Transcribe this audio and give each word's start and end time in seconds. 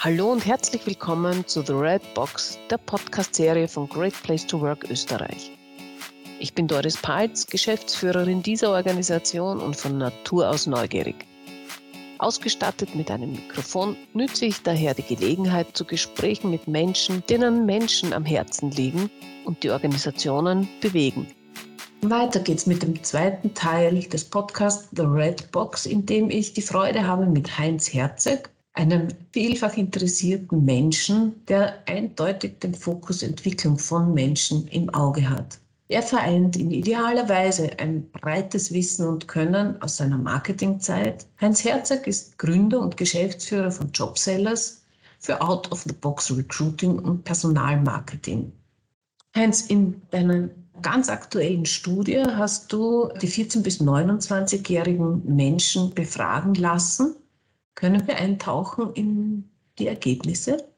Hallo 0.00 0.30
und 0.30 0.46
herzlich 0.46 0.86
willkommen 0.86 1.44
zu 1.48 1.60
The 1.60 1.72
Red 1.72 2.14
Box, 2.14 2.56
der 2.70 2.78
Podcast-Serie 2.78 3.66
von 3.66 3.88
Great 3.88 4.14
Place 4.22 4.46
to 4.46 4.60
Work 4.60 4.88
Österreich. 4.88 5.50
Ich 6.38 6.54
bin 6.54 6.68
Doris 6.68 6.96
Peitz, 6.96 7.44
Geschäftsführerin 7.44 8.40
dieser 8.40 8.70
Organisation 8.70 9.58
und 9.58 9.74
von 9.74 9.98
Natur 9.98 10.50
aus 10.50 10.68
neugierig. 10.68 11.26
Ausgestattet 12.18 12.94
mit 12.94 13.10
einem 13.10 13.32
Mikrofon 13.32 13.96
nütze 14.14 14.46
ich 14.46 14.62
daher 14.62 14.94
die 14.94 15.02
Gelegenheit 15.02 15.76
zu 15.76 15.84
Gesprächen 15.84 16.52
mit 16.52 16.68
Menschen, 16.68 17.24
denen 17.28 17.66
Menschen 17.66 18.12
am 18.12 18.24
Herzen 18.24 18.70
liegen 18.70 19.10
und 19.46 19.64
die 19.64 19.70
Organisationen 19.70 20.68
bewegen. 20.80 21.26
Weiter 22.02 22.38
geht's 22.38 22.66
mit 22.66 22.84
dem 22.84 23.02
zweiten 23.02 23.52
Teil 23.52 23.98
des 23.98 24.24
Podcasts 24.26 24.90
The 24.92 25.02
Red 25.02 25.50
Box, 25.50 25.86
in 25.86 26.06
dem 26.06 26.30
ich 26.30 26.52
die 26.54 26.62
Freude 26.62 27.04
habe, 27.04 27.26
mit 27.26 27.58
Heinz 27.58 27.92
Herzog, 27.92 28.48
einem 28.78 29.08
vielfach 29.32 29.76
interessierten 29.76 30.64
Menschen, 30.64 31.44
der 31.46 31.82
eindeutig 31.86 32.60
den 32.60 32.74
Fokus 32.74 33.22
Entwicklung 33.22 33.76
von 33.76 34.14
Menschen 34.14 34.68
im 34.68 34.88
Auge 34.90 35.28
hat. 35.28 35.58
Er 35.88 36.02
vereint 36.02 36.56
in 36.56 36.70
idealer 36.70 37.28
Weise 37.28 37.70
ein 37.78 38.08
breites 38.10 38.72
Wissen 38.72 39.08
und 39.08 39.26
Können 39.26 39.80
aus 39.82 39.96
seiner 39.96 40.18
Marketingzeit. 40.18 41.26
Heinz 41.40 41.64
Herzog 41.64 42.06
ist 42.06 42.38
Gründer 42.38 42.80
und 42.80 42.96
Geschäftsführer 42.96 43.70
von 43.70 43.90
Jobsellers 43.90 44.82
für 45.18 45.40
Out-of-the-Box 45.40 46.36
Recruiting 46.36 46.98
und 46.98 47.24
Personalmarketing. 47.24 48.52
Heinz, 49.34 49.62
in 49.62 50.00
deiner 50.10 50.50
ganz 50.82 51.08
aktuellen 51.08 51.66
Studie 51.66 52.22
hast 52.22 52.72
du 52.72 53.08
die 53.20 53.28
14- 53.28 53.62
bis 53.62 53.80
29-jährigen 53.80 55.22
Menschen 55.34 55.94
befragen 55.94 56.54
lassen. 56.54 57.16
Können 57.78 58.08
wir 58.08 58.16
eintauchen 58.16 58.92
in 58.94 59.52
die 59.78 59.86
Ergebnisse? 59.86 60.68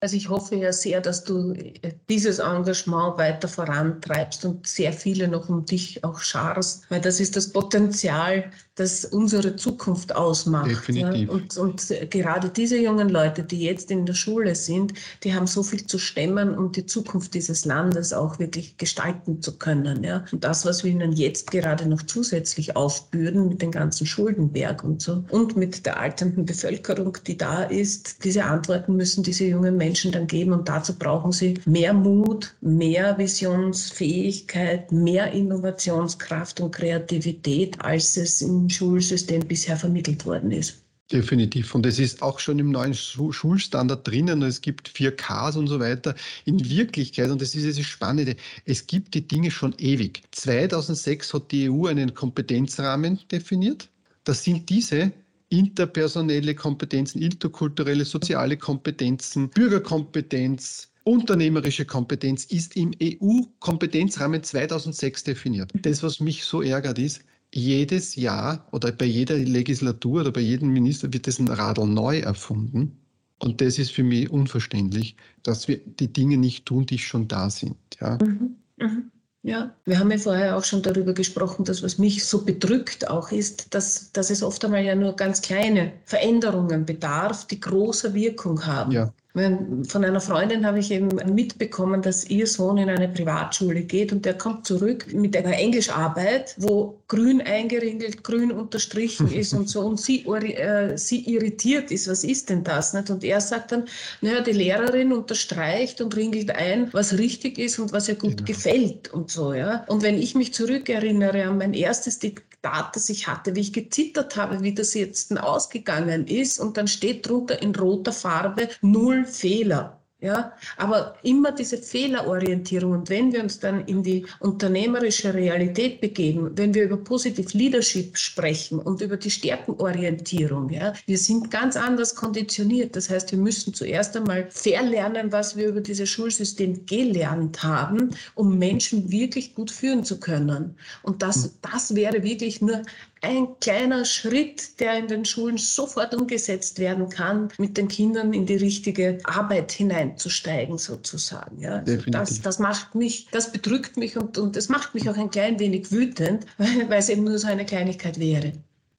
Also 0.00 0.16
ich 0.16 0.28
hoffe 0.28 0.54
ja 0.54 0.72
sehr, 0.72 1.00
dass 1.00 1.24
du 1.24 1.52
äh, 1.54 1.92
dieses 2.08 2.38
Engagement 2.38 3.18
weiter 3.18 3.48
vorantreibst 3.48 4.44
und 4.44 4.64
sehr 4.64 4.92
viele 4.92 5.26
noch 5.26 5.48
um 5.48 5.64
dich 5.64 6.04
auch 6.04 6.20
scharst, 6.20 6.84
weil 6.88 7.00
das 7.00 7.18
ist 7.18 7.34
das 7.34 7.52
Potenzial, 7.52 8.52
das 8.76 9.04
unsere 9.04 9.56
Zukunft 9.56 10.14
ausmacht. 10.14 10.70
Definitiv. 10.70 11.28
Ja? 11.28 11.34
Und, 11.34 11.56
und 11.56 12.10
gerade 12.10 12.48
diese 12.48 12.78
jungen 12.78 13.08
Leute, 13.08 13.42
die 13.42 13.60
jetzt 13.60 13.90
in 13.90 14.06
der 14.06 14.14
Schule 14.14 14.54
sind, 14.54 14.92
die 15.24 15.34
haben 15.34 15.48
so 15.48 15.64
viel 15.64 15.84
zu 15.84 15.98
stemmen, 15.98 16.56
um 16.56 16.70
die 16.70 16.86
Zukunft 16.86 17.34
dieses 17.34 17.64
Landes 17.64 18.12
auch 18.12 18.38
wirklich 18.38 18.76
gestalten 18.76 19.42
zu 19.42 19.58
können. 19.58 20.04
Ja? 20.04 20.24
Und 20.30 20.44
das, 20.44 20.64
was 20.64 20.84
wir 20.84 20.92
ihnen 20.92 21.10
jetzt 21.10 21.50
gerade 21.50 21.88
noch 21.88 22.02
zusätzlich 22.02 22.76
aufbürden 22.76 23.48
mit 23.48 23.62
dem 23.62 23.72
ganzen 23.72 24.06
Schuldenberg 24.06 24.84
und 24.84 25.02
so 25.02 25.24
und 25.30 25.56
mit 25.56 25.86
der 25.86 25.98
alternden 25.98 26.44
Bevölkerung, 26.44 27.18
die 27.26 27.36
da 27.36 27.64
ist, 27.64 28.22
diese 28.22 28.44
Antworten 28.44 28.94
müssen 28.94 29.24
diese 29.24 29.44
jungen 29.44 29.76
Menschen 29.76 29.87
Menschen 29.88 30.12
dann 30.12 30.26
geben. 30.26 30.52
Und 30.52 30.68
dazu 30.68 30.94
brauchen 30.94 31.32
sie 31.32 31.54
mehr 31.64 31.94
Mut, 31.94 32.54
mehr 32.60 33.16
Visionsfähigkeit, 33.16 34.92
mehr 34.92 35.32
Innovationskraft 35.32 36.60
und 36.60 36.72
Kreativität, 36.72 37.80
als 37.80 38.16
es 38.18 38.42
im 38.42 38.68
Schulsystem 38.68 39.40
bisher 39.46 39.76
vermittelt 39.76 40.26
worden 40.26 40.52
ist. 40.52 40.82
Definitiv. 41.10 41.74
Und 41.74 41.86
es 41.86 41.98
ist 41.98 42.20
auch 42.20 42.38
schon 42.38 42.58
im 42.58 42.70
neuen 42.70 42.92
Schulstandard 42.92 44.06
drinnen. 44.06 44.42
Es 44.42 44.60
gibt 44.60 44.90
4Ks 44.90 45.56
und 45.56 45.66
so 45.66 45.80
weiter. 45.80 46.14
In 46.44 46.68
Wirklichkeit, 46.68 47.30
und 47.30 47.40
das 47.40 47.54
ist 47.54 47.78
das 47.78 47.86
Spannende, 47.86 48.36
es 48.66 48.86
gibt 48.86 49.14
die 49.14 49.26
Dinge 49.26 49.50
schon 49.50 49.74
ewig. 49.78 50.22
2006 50.32 51.32
hat 51.32 51.50
die 51.50 51.70
EU 51.70 51.86
einen 51.86 52.12
Kompetenzrahmen 52.12 53.20
definiert. 53.32 53.88
Das 54.24 54.44
sind 54.44 54.68
diese 54.68 55.12
interpersonelle 55.50 56.54
Kompetenzen, 56.54 57.22
interkulturelle, 57.22 58.04
soziale 58.04 58.56
Kompetenzen, 58.56 59.48
Bürgerkompetenz, 59.50 60.90
unternehmerische 61.04 61.86
Kompetenz 61.86 62.44
ist 62.44 62.76
im 62.76 62.92
EU-Kompetenzrahmen 63.02 64.42
2006 64.42 65.24
definiert. 65.24 65.72
Das, 65.74 66.02
was 66.02 66.20
mich 66.20 66.44
so 66.44 66.60
ärgert, 66.60 66.98
ist, 66.98 67.22
jedes 67.54 68.14
Jahr 68.16 68.68
oder 68.72 68.92
bei 68.92 69.06
jeder 69.06 69.38
Legislatur 69.38 70.20
oder 70.20 70.32
bei 70.32 70.40
jedem 70.40 70.68
Minister 70.68 71.12
wird 71.12 71.26
das 71.26 71.40
Radl 71.40 71.86
neu 71.86 72.18
erfunden. 72.18 72.98
Und 73.38 73.60
das 73.60 73.78
ist 73.78 73.92
für 73.92 74.02
mich 74.02 74.28
unverständlich, 74.30 75.16
dass 75.42 75.68
wir 75.68 75.78
die 75.78 76.12
Dinge 76.12 76.36
nicht 76.36 76.66
tun, 76.66 76.84
die 76.84 76.98
schon 76.98 77.28
da 77.28 77.48
sind. 77.48 77.76
Ja. 78.00 78.18
Mhm. 78.20 78.56
Mhm. 78.76 79.10
Ja, 79.48 79.70
wir 79.86 79.98
haben 79.98 80.10
ja 80.10 80.18
vorher 80.18 80.56
auch 80.56 80.64
schon 80.64 80.82
darüber 80.82 81.14
gesprochen, 81.14 81.64
dass 81.64 81.82
was 81.82 81.96
mich 81.96 82.24
so 82.24 82.44
bedrückt 82.44 83.08
auch 83.08 83.32
ist, 83.32 83.74
dass, 83.74 84.12
dass 84.12 84.28
es 84.28 84.42
oft 84.42 84.62
einmal 84.64 84.84
ja 84.84 84.94
nur 84.94 85.16
ganz 85.16 85.40
kleine 85.40 85.92
Veränderungen 86.04 86.84
bedarf, 86.84 87.46
die 87.46 87.58
große 87.58 88.12
Wirkung 88.12 88.66
haben. 88.66 88.92
Ja. 88.92 89.12
Von 89.34 90.04
einer 90.04 90.20
Freundin 90.20 90.64
habe 90.64 90.78
ich 90.78 90.90
eben 90.90 91.08
mitbekommen, 91.32 92.00
dass 92.00 92.28
ihr 92.28 92.46
Sohn 92.46 92.78
in 92.78 92.88
eine 92.88 93.08
Privatschule 93.08 93.82
geht 93.82 94.10
und 94.10 94.24
der 94.24 94.36
kommt 94.36 94.66
zurück 94.66 95.12
mit 95.12 95.36
einer 95.36 95.52
Englischarbeit, 95.52 96.54
wo 96.56 96.98
grün 97.08 97.42
eingeringelt, 97.42 98.24
grün 98.24 98.50
unterstrichen 98.50 99.30
ist 99.32 99.52
und 99.52 99.68
so 99.68 99.82
und 99.82 100.00
sie, 100.00 100.24
äh, 100.24 100.96
sie 100.96 101.20
irritiert 101.30 101.90
ist. 101.90 102.08
Was 102.08 102.24
ist 102.24 102.48
denn 102.48 102.64
das? 102.64 102.94
Nicht? 102.94 103.10
Und 103.10 103.22
er 103.22 103.40
sagt 103.40 103.72
dann, 103.72 103.84
naja, 104.22 104.40
die 104.40 104.52
Lehrerin 104.52 105.12
unterstreicht 105.12 106.00
und 106.00 106.16
ringelt 106.16 106.50
ein, 106.50 106.92
was 106.92 107.18
richtig 107.18 107.58
ist 107.58 107.78
und 107.78 107.92
was 107.92 108.08
ihr 108.08 108.16
gut 108.16 108.38
genau. 108.38 108.46
gefällt 108.46 109.12
und 109.12 109.30
so. 109.30 109.52
Ja? 109.52 109.84
Und 109.88 110.02
wenn 110.02 110.18
ich 110.18 110.34
mich 110.34 110.54
zurückerinnere 110.54 111.44
an 111.44 111.58
mein 111.58 111.74
erstes 111.74 112.18
Diktat, 112.18 112.48
das 112.62 113.08
ich 113.08 113.28
hatte, 113.28 113.54
wie 113.54 113.60
ich 113.60 113.72
gezittert 113.72 114.36
habe, 114.36 114.62
wie 114.62 114.74
das 114.74 114.94
jetzt 114.94 115.36
ausgegangen 115.38 116.26
ist 116.26 116.58
und 116.58 116.76
dann 116.76 116.88
steht 116.88 117.28
drunter 117.28 117.60
in 117.62 117.74
roter 117.74 118.12
Farbe 118.12 118.68
null 118.82 119.24
Fehler. 119.24 119.97
Ja, 120.20 120.52
aber 120.76 121.14
immer 121.22 121.52
diese 121.52 121.78
Fehlerorientierung. 121.78 122.90
Und 122.90 123.08
wenn 123.08 123.32
wir 123.32 123.40
uns 123.40 123.60
dann 123.60 123.84
in 123.86 124.02
die 124.02 124.26
unternehmerische 124.40 125.32
Realität 125.32 126.00
begeben, 126.00 126.50
wenn 126.56 126.74
wir 126.74 126.86
über 126.86 126.96
Positive 126.96 127.56
Leadership 127.56 128.18
sprechen 128.18 128.80
und 128.80 129.00
über 129.00 129.16
die 129.16 129.30
Stärkenorientierung, 129.30 130.70
ja, 130.70 130.92
wir 131.06 131.18
sind 131.18 131.52
ganz 131.52 131.76
anders 131.76 132.16
konditioniert. 132.16 132.96
Das 132.96 133.08
heißt, 133.08 133.30
wir 133.30 133.38
müssen 133.38 133.72
zuerst 133.74 134.16
einmal 134.16 134.48
verlernen, 134.50 135.30
was 135.30 135.56
wir 135.56 135.68
über 135.68 135.80
dieses 135.80 136.08
Schulsystem 136.08 136.84
gelernt 136.84 137.62
haben, 137.62 138.10
um 138.34 138.58
Menschen 138.58 139.12
wirklich 139.12 139.54
gut 139.54 139.70
führen 139.70 140.02
zu 140.02 140.18
können. 140.18 140.74
Und 141.04 141.22
das, 141.22 141.44
hm. 141.44 141.50
das 141.62 141.94
wäre 141.94 142.24
wirklich 142.24 142.60
nur 142.60 142.82
ein 143.22 143.48
kleiner 143.60 144.04
Schritt, 144.04 144.80
der 144.80 144.98
in 144.98 145.08
den 145.08 145.24
Schulen 145.24 145.58
sofort 145.58 146.14
umgesetzt 146.14 146.78
werden 146.78 147.08
kann, 147.08 147.48
mit 147.58 147.76
den 147.76 147.88
Kindern 147.88 148.32
in 148.32 148.46
die 148.46 148.56
richtige 148.56 149.18
Arbeit 149.24 149.72
hineinzusteigen, 149.72 150.78
sozusagen. 150.78 151.60
Ja, 151.60 151.82
also 151.86 152.10
das, 152.10 152.40
das 152.40 152.58
macht 152.58 152.94
mich, 152.94 153.28
das 153.30 153.52
bedrückt 153.52 153.96
mich 153.96 154.16
und, 154.16 154.38
und 154.38 154.56
das 154.56 154.68
macht 154.68 154.94
mich 154.94 155.08
auch 155.08 155.16
ein 155.16 155.30
klein 155.30 155.58
wenig 155.58 155.90
wütend, 155.90 156.46
weil, 156.58 156.68
weil 156.88 156.98
es 156.98 157.08
eben 157.08 157.24
nur 157.24 157.38
so 157.38 157.48
eine 157.48 157.66
Kleinigkeit 157.66 158.18
wäre. 158.18 158.52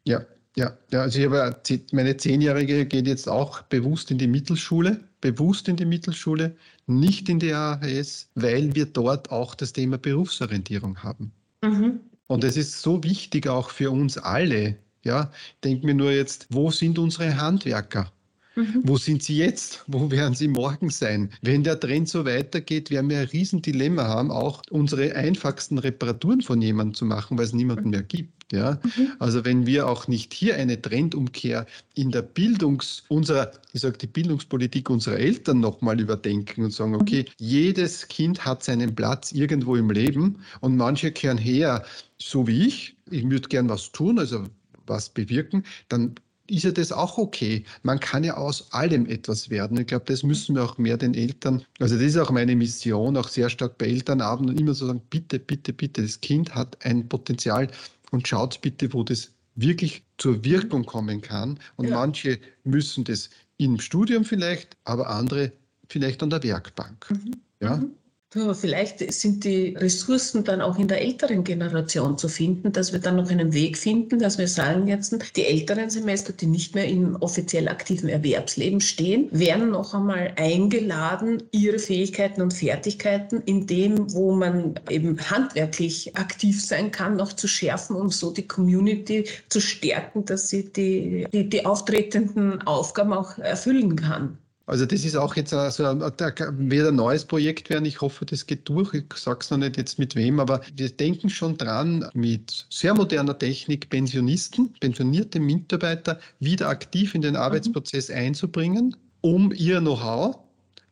Ja, 0.05 0.25
ja, 0.55 0.77
ja, 0.91 1.01
also 1.01 1.19
ich 1.19 1.25
habe 1.25 1.55
meine 1.91 2.17
Zehnjährige 2.17 2.85
geht 2.85 3.07
jetzt 3.07 3.29
auch 3.29 3.61
bewusst 3.63 4.11
in 4.11 4.17
die 4.17 4.27
Mittelschule, 4.27 4.99
bewusst 5.21 5.67
in 5.67 5.75
die 5.75 5.85
Mittelschule, 5.85 6.55
nicht 6.87 7.29
in 7.29 7.39
die 7.39 7.53
AHS, 7.53 8.29
weil 8.35 8.75
wir 8.75 8.85
dort 8.85 9.31
auch 9.31 9.55
das 9.55 9.73
Thema 9.73 9.97
Berufsorientierung 9.97 11.03
haben. 11.03 11.31
Mhm. 11.61 11.99
Und 12.29 12.43
es 12.43 12.57
ist 12.57 12.81
so 12.81 13.03
wichtig 13.03 13.47
auch 13.47 13.71
für 13.71 13.89
uns 13.89 14.19
alle. 14.19 14.77
Ja, 15.03 15.31
denken 15.63 15.87
wir 15.87 15.95
nur 15.95 16.11
jetzt, 16.11 16.45
wo 16.51 16.69
sind 16.69 16.99
unsere 16.99 17.37
Handwerker? 17.37 18.11
Mhm. 18.55 18.81
Wo 18.83 18.97
sind 18.97 19.23
sie 19.23 19.37
jetzt? 19.37 19.83
Wo 19.87 20.11
werden 20.11 20.35
sie 20.35 20.47
morgen 20.47 20.91
sein? 20.91 21.31
Wenn 21.41 21.63
der 21.63 21.79
Trend 21.79 22.07
so 22.07 22.25
weitergeht, 22.25 22.91
werden 22.91 23.09
wir 23.09 23.19
ein 23.19 23.27
Riesendilemma 23.27 24.03
haben, 24.03 24.29
auch 24.29 24.61
unsere 24.69 25.15
einfachsten 25.15 25.79
Reparaturen 25.79 26.41
von 26.41 26.61
jemandem 26.61 26.93
zu 26.93 27.05
machen, 27.05 27.35
weil 27.37 27.45
es 27.45 27.53
niemanden 27.53 27.89
mehr 27.89 28.03
gibt. 28.03 28.38
Ja? 28.51 28.79
Mhm. 28.83 29.11
Also 29.19 29.45
wenn 29.45 29.65
wir 29.65 29.87
auch 29.87 30.07
nicht 30.07 30.33
hier 30.33 30.55
eine 30.55 30.81
Trendumkehr 30.81 31.65
in 31.95 32.11
der 32.11 32.21
Bildungs, 32.21 33.03
unserer, 33.07 33.51
ich 33.73 33.81
sage 33.81 33.97
die 33.97 34.07
Bildungspolitik 34.07 34.89
unserer 34.89 35.17
Eltern 35.17 35.59
nochmal 35.59 35.99
überdenken 35.99 36.63
und 36.63 36.71
sagen, 36.71 36.95
okay, 36.95 37.25
mhm. 37.27 37.33
jedes 37.37 38.07
Kind 38.07 38.45
hat 38.45 38.63
seinen 38.63 38.95
Platz 38.95 39.31
irgendwo 39.31 39.75
im 39.75 39.89
Leben 39.89 40.43
und 40.61 40.77
manche 40.77 41.11
kehren 41.11 41.37
her, 41.37 41.83
so 42.17 42.47
wie 42.47 42.67
ich, 42.67 42.95
ich 43.09 43.29
würde 43.29 43.47
gern 43.47 43.69
was 43.69 43.91
tun, 43.91 44.19
also 44.19 44.45
was 44.87 45.09
bewirken, 45.09 45.63
dann 45.87 46.15
ist 46.49 46.63
ja 46.63 46.71
das 46.71 46.91
auch 46.91 47.17
okay. 47.17 47.63
Man 47.83 47.99
kann 47.99 48.23
ja 48.23 48.35
aus 48.37 48.71
allem 48.71 49.05
etwas 49.05 49.49
werden. 49.49 49.79
Ich 49.79 49.87
glaube, 49.87 50.05
das 50.05 50.23
müssen 50.23 50.55
wir 50.55 50.63
auch 50.63 50.77
mehr 50.77 50.97
den 50.97 51.13
Eltern, 51.13 51.63
also 51.79 51.95
das 51.95 52.03
ist 52.03 52.17
auch 52.17 52.31
meine 52.31 52.55
Mission, 52.55 53.17
auch 53.17 53.27
sehr 53.27 53.49
stark 53.49 53.77
bei 53.77 53.87
Elternabenden, 53.87 54.57
immer 54.57 54.73
so 54.73 54.87
sagen, 54.87 55.01
bitte, 55.09 55.39
bitte, 55.39 55.73
bitte, 55.73 56.01
das 56.01 56.19
Kind 56.21 56.55
hat 56.55 56.83
ein 56.83 57.07
Potenzial, 57.07 57.67
und 58.11 58.27
schaut 58.27 58.61
bitte, 58.61 58.93
wo 58.93 59.03
das 59.03 59.31
wirklich 59.55 60.03
zur 60.17 60.43
Wirkung 60.43 60.85
kommen 60.85 61.21
kann. 61.21 61.59
Und 61.75 61.89
ja. 61.89 61.95
manche 61.95 62.39
müssen 62.63 63.03
das 63.03 63.29
im 63.57 63.79
Studium 63.79 64.23
vielleicht, 64.23 64.77
aber 64.85 65.09
andere 65.09 65.51
vielleicht 65.87 66.23
an 66.23 66.29
der 66.29 66.43
Werkbank. 66.43 67.09
Mhm. 67.11 67.31
Ja? 67.59 67.77
Mhm. 67.77 67.91
Vielleicht 68.31 69.11
sind 69.11 69.43
die 69.43 69.75
Ressourcen 69.75 70.43
dann 70.43 70.61
auch 70.61 70.77
in 70.77 70.87
der 70.87 71.01
älteren 71.01 71.43
Generation 71.43 72.15
zu 72.15 72.29
finden, 72.29 72.71
dass 72.71 72.93
wir 72.93 72.99
dann 72.99 73.15
noch 73.15 73.31
einen 73.31 73.53
Weg 73.53 73.75
finden, 73.75 74.19
dass 74.19 74.37
wir 74.37 74.47
sagen 74.47 74.87
jetzt, 74.87 75.17
die 75.35 75.45
älteren 75.45 75.89
Semester, 75.89 76.31
die 76.31 76.45
nicht 76.45 76.75
mehr 76.75 76.87
im 76.87 77.15
offiziell 77.15 77.67
aktiven 77.67 78.07
Erwerbsleben 78.07 78.81
stehen, 78.81 79.29
werden 79.31 79.71
noch 79.71 79.95
einmal 79.95 80.33
eingeladen, 80.35 81.41
ihre 81.51 81.79
Fähigkeiten 81.79 82.43
und 82.43 82.53
Fertigkeiten 82.53 83.41
in 83.47 83.65
dem, 83.65 84.13
wo 84.13 84.31
man 84.31 84.79
eben 84.91 85.17
handwerklich 85.27 86.15
aktiv 86.15 86.63
sein 86.63 86.91
kann, 86.91 87.15
noch 87.15 87.33
zu 87.33 87.47
schärfen, 87.47 87.95
um 87.95 88.11
so 88.11 88.29
die 88.29 88.47
Community 88.47 89.27
zu 89.49 89.59
stärken, 89.59 90.25
dass 90.25 90.49
sie 90.49 90.71
die, 90.71 91.25
die, 91.33 91.49
die 91.49 91.65
auftretenden 91.65 92.61
Aufgaben 92.61 93.11
auch 93.11 93.39
erfüllen 93.39 93.95
kann. 93.95 94.37
Also 94.69 94.85
das 94.85 95.03
ist 95.03 95.15
auch 95.15 95.35
jetzt 95.35 95.51
also 95.51 95.83
wird 95.83 96.87
ein 96.87 96.95
neues 96.95 97.25
Projekt 97.25 97.71
werden. 97.71 97.85
Ich 97.85 98.01
hoffe, 98.01 98.23
das 98.27 98.45
geht 98.45 98.69
durch. 98.69 98.93
Ich 98.93 99.05
sage 99.15 99.39
es 99.41 99.49
noch 99.49 99.57
nicht 99.57 99.77
jetzt 99.77 99.97
mit 99.97 100.15
wem, 100.15 100.39
aber 100.39 100.61
wir 100.75 100.89
denken 100.89 101.31
schon 101.31 101.57
dran, 101.57 102.07
mit 102.13 102.67
sehr 102.69 102.93
moderner 102.93 103.35
Technik 103.35 103.89
Pensionisten, 103.89 104.71
pensionierte 104.79 105.39
Mitarbeiter 105.39 106.19
wieder 106.39 106.69
aktiv 106.69 107.15
in 107.15 107.23
den 107.23 107.33
mhm. 107.33 107.39
Arbeitsprozess 107.39 108.09
mhm. 108.09 108.15
einzubringen, 108.15 108.95
um 109.21 109.51
ihr 109.53 109.79
Know-how, 109.79 110.37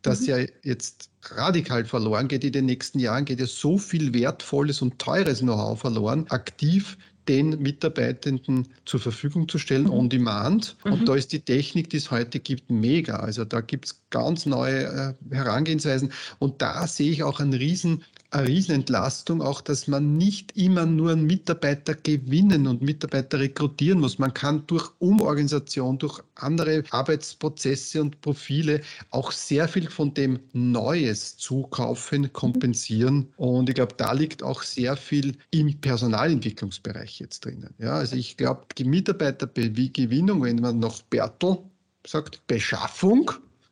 das 0.02 0.22
mhm. 0.22 0.28
ja 0.28 0.38
jetzt 0.64 1.12
radikal 1.22 1.86
verloren 1.86 2.28
geht 2.28 2.44
in 2.44 2.54
den 2.54 2.66
nächsten 2.66 2.98
Jahren, 2.98 3.26
geht 3.26 3.40
ja 3.40 3.46
so 3.46 3.78
viel 3.78 4.12
wertvolles 4.12 4.82
und 4.82 4.98
teures 4.98 5.42
Know-how 5.42 5.80
verloren, 5.80 6.26
aktiv 6.30 6.98
den 7.28 7.62
Mitarbeitenden 7.62 8.68
zur 8.86 9.00
Verfügung 9.00 9.48
zu 9.48 9.58
stellen, 9.58 9.86
mhm. 9.86 9.92
on 9.92 10.10
demand. 10.10 10.78
Mhm. 10.84 10.94
Und 10.94 11.10
da 11.10 11.16
ist 11.16 11.32
die 11.32 11.40
Technik, 11.40 11.90
die 11.90 11.98
es 11.98 12.12
heute 12.12 12.40
gibt, 12.40 12.70
mega. 12.70 13.18
Also 13.18 13.46
da 13.46 13.62
gibt 13.62 13.86
es 13.86 14.02
ganz 14.10 14.46
neue 14.46 15.16
äh, 15.32 15.36
Herangehensweisen. 15.36 16.12
Und 16.40 16.62
da 16.62 16.88
sehe 16.88 17.12
ich 17.12 17.24
auch 17.24 17.40
einen 17.40 17.54
riesen 17.54 18.04
eine 18.32 18.48
Riesenentlastung, 18.48 19.42
auch 19.42 19.62
dass 19.62 19.88
man 19.88 20.18
nicht 20.18 20.56
immer 20.58 20.86
nur 20.86 21.12
einen 21.12 21.26
Mitarbeiter 21.26 21.96
gewinnen 21.96 22.68
und 22.68 22.82
Mitarbeiter 22.82 23.40
rekrutieren 23.40 24.00
muss. 24.00 24.20
Man 24.20 24.34
kann 24.34 24.66
durch 24.68 24.90
Umorganisation, 25.00 25.98
durch 25.98 26.22
andere 26.36 26.84
Arbeitsprozesse 26.92 28.02
und 28.02 28.20
Profile 28.22 28.82
auch 29.12 29.32
sehr 29.32 29.68
viel 29.68 29.90
von 29.90 30.14
dem 30.14 30.40
Neues 30.54 31.38
zukaufen, 31.38 32.32
kompensieren. 32.34 33.28
Und 33.38 33.70
ich 33.70 33.76
glaube, 33.76 33.96
da 33.98 34.12
liegt 34.12 34.44
auch 34.44 34.62
sehr 34.62 34.98
viel 34.98 35.38
im 35.52 35.80
Personalentwicklungsbereich 35.80 37.20
jetzt 37.20 37.46
drinnen. 37.46 37.74
Ja, 37.78 37.94
also 37.94 38.16
ich 38.16 38.38
glaube, 38.38 38.66
die 38.78 38.84
Mitarbeitergewinnung, 38.84 40.44
wenn 40.44 40.58
man 40.58 40.80
noch 40.80 41.02
Bertel 41.04 41.60
sagt, 42.06 42.46
Beschaffung, 42.48 43.32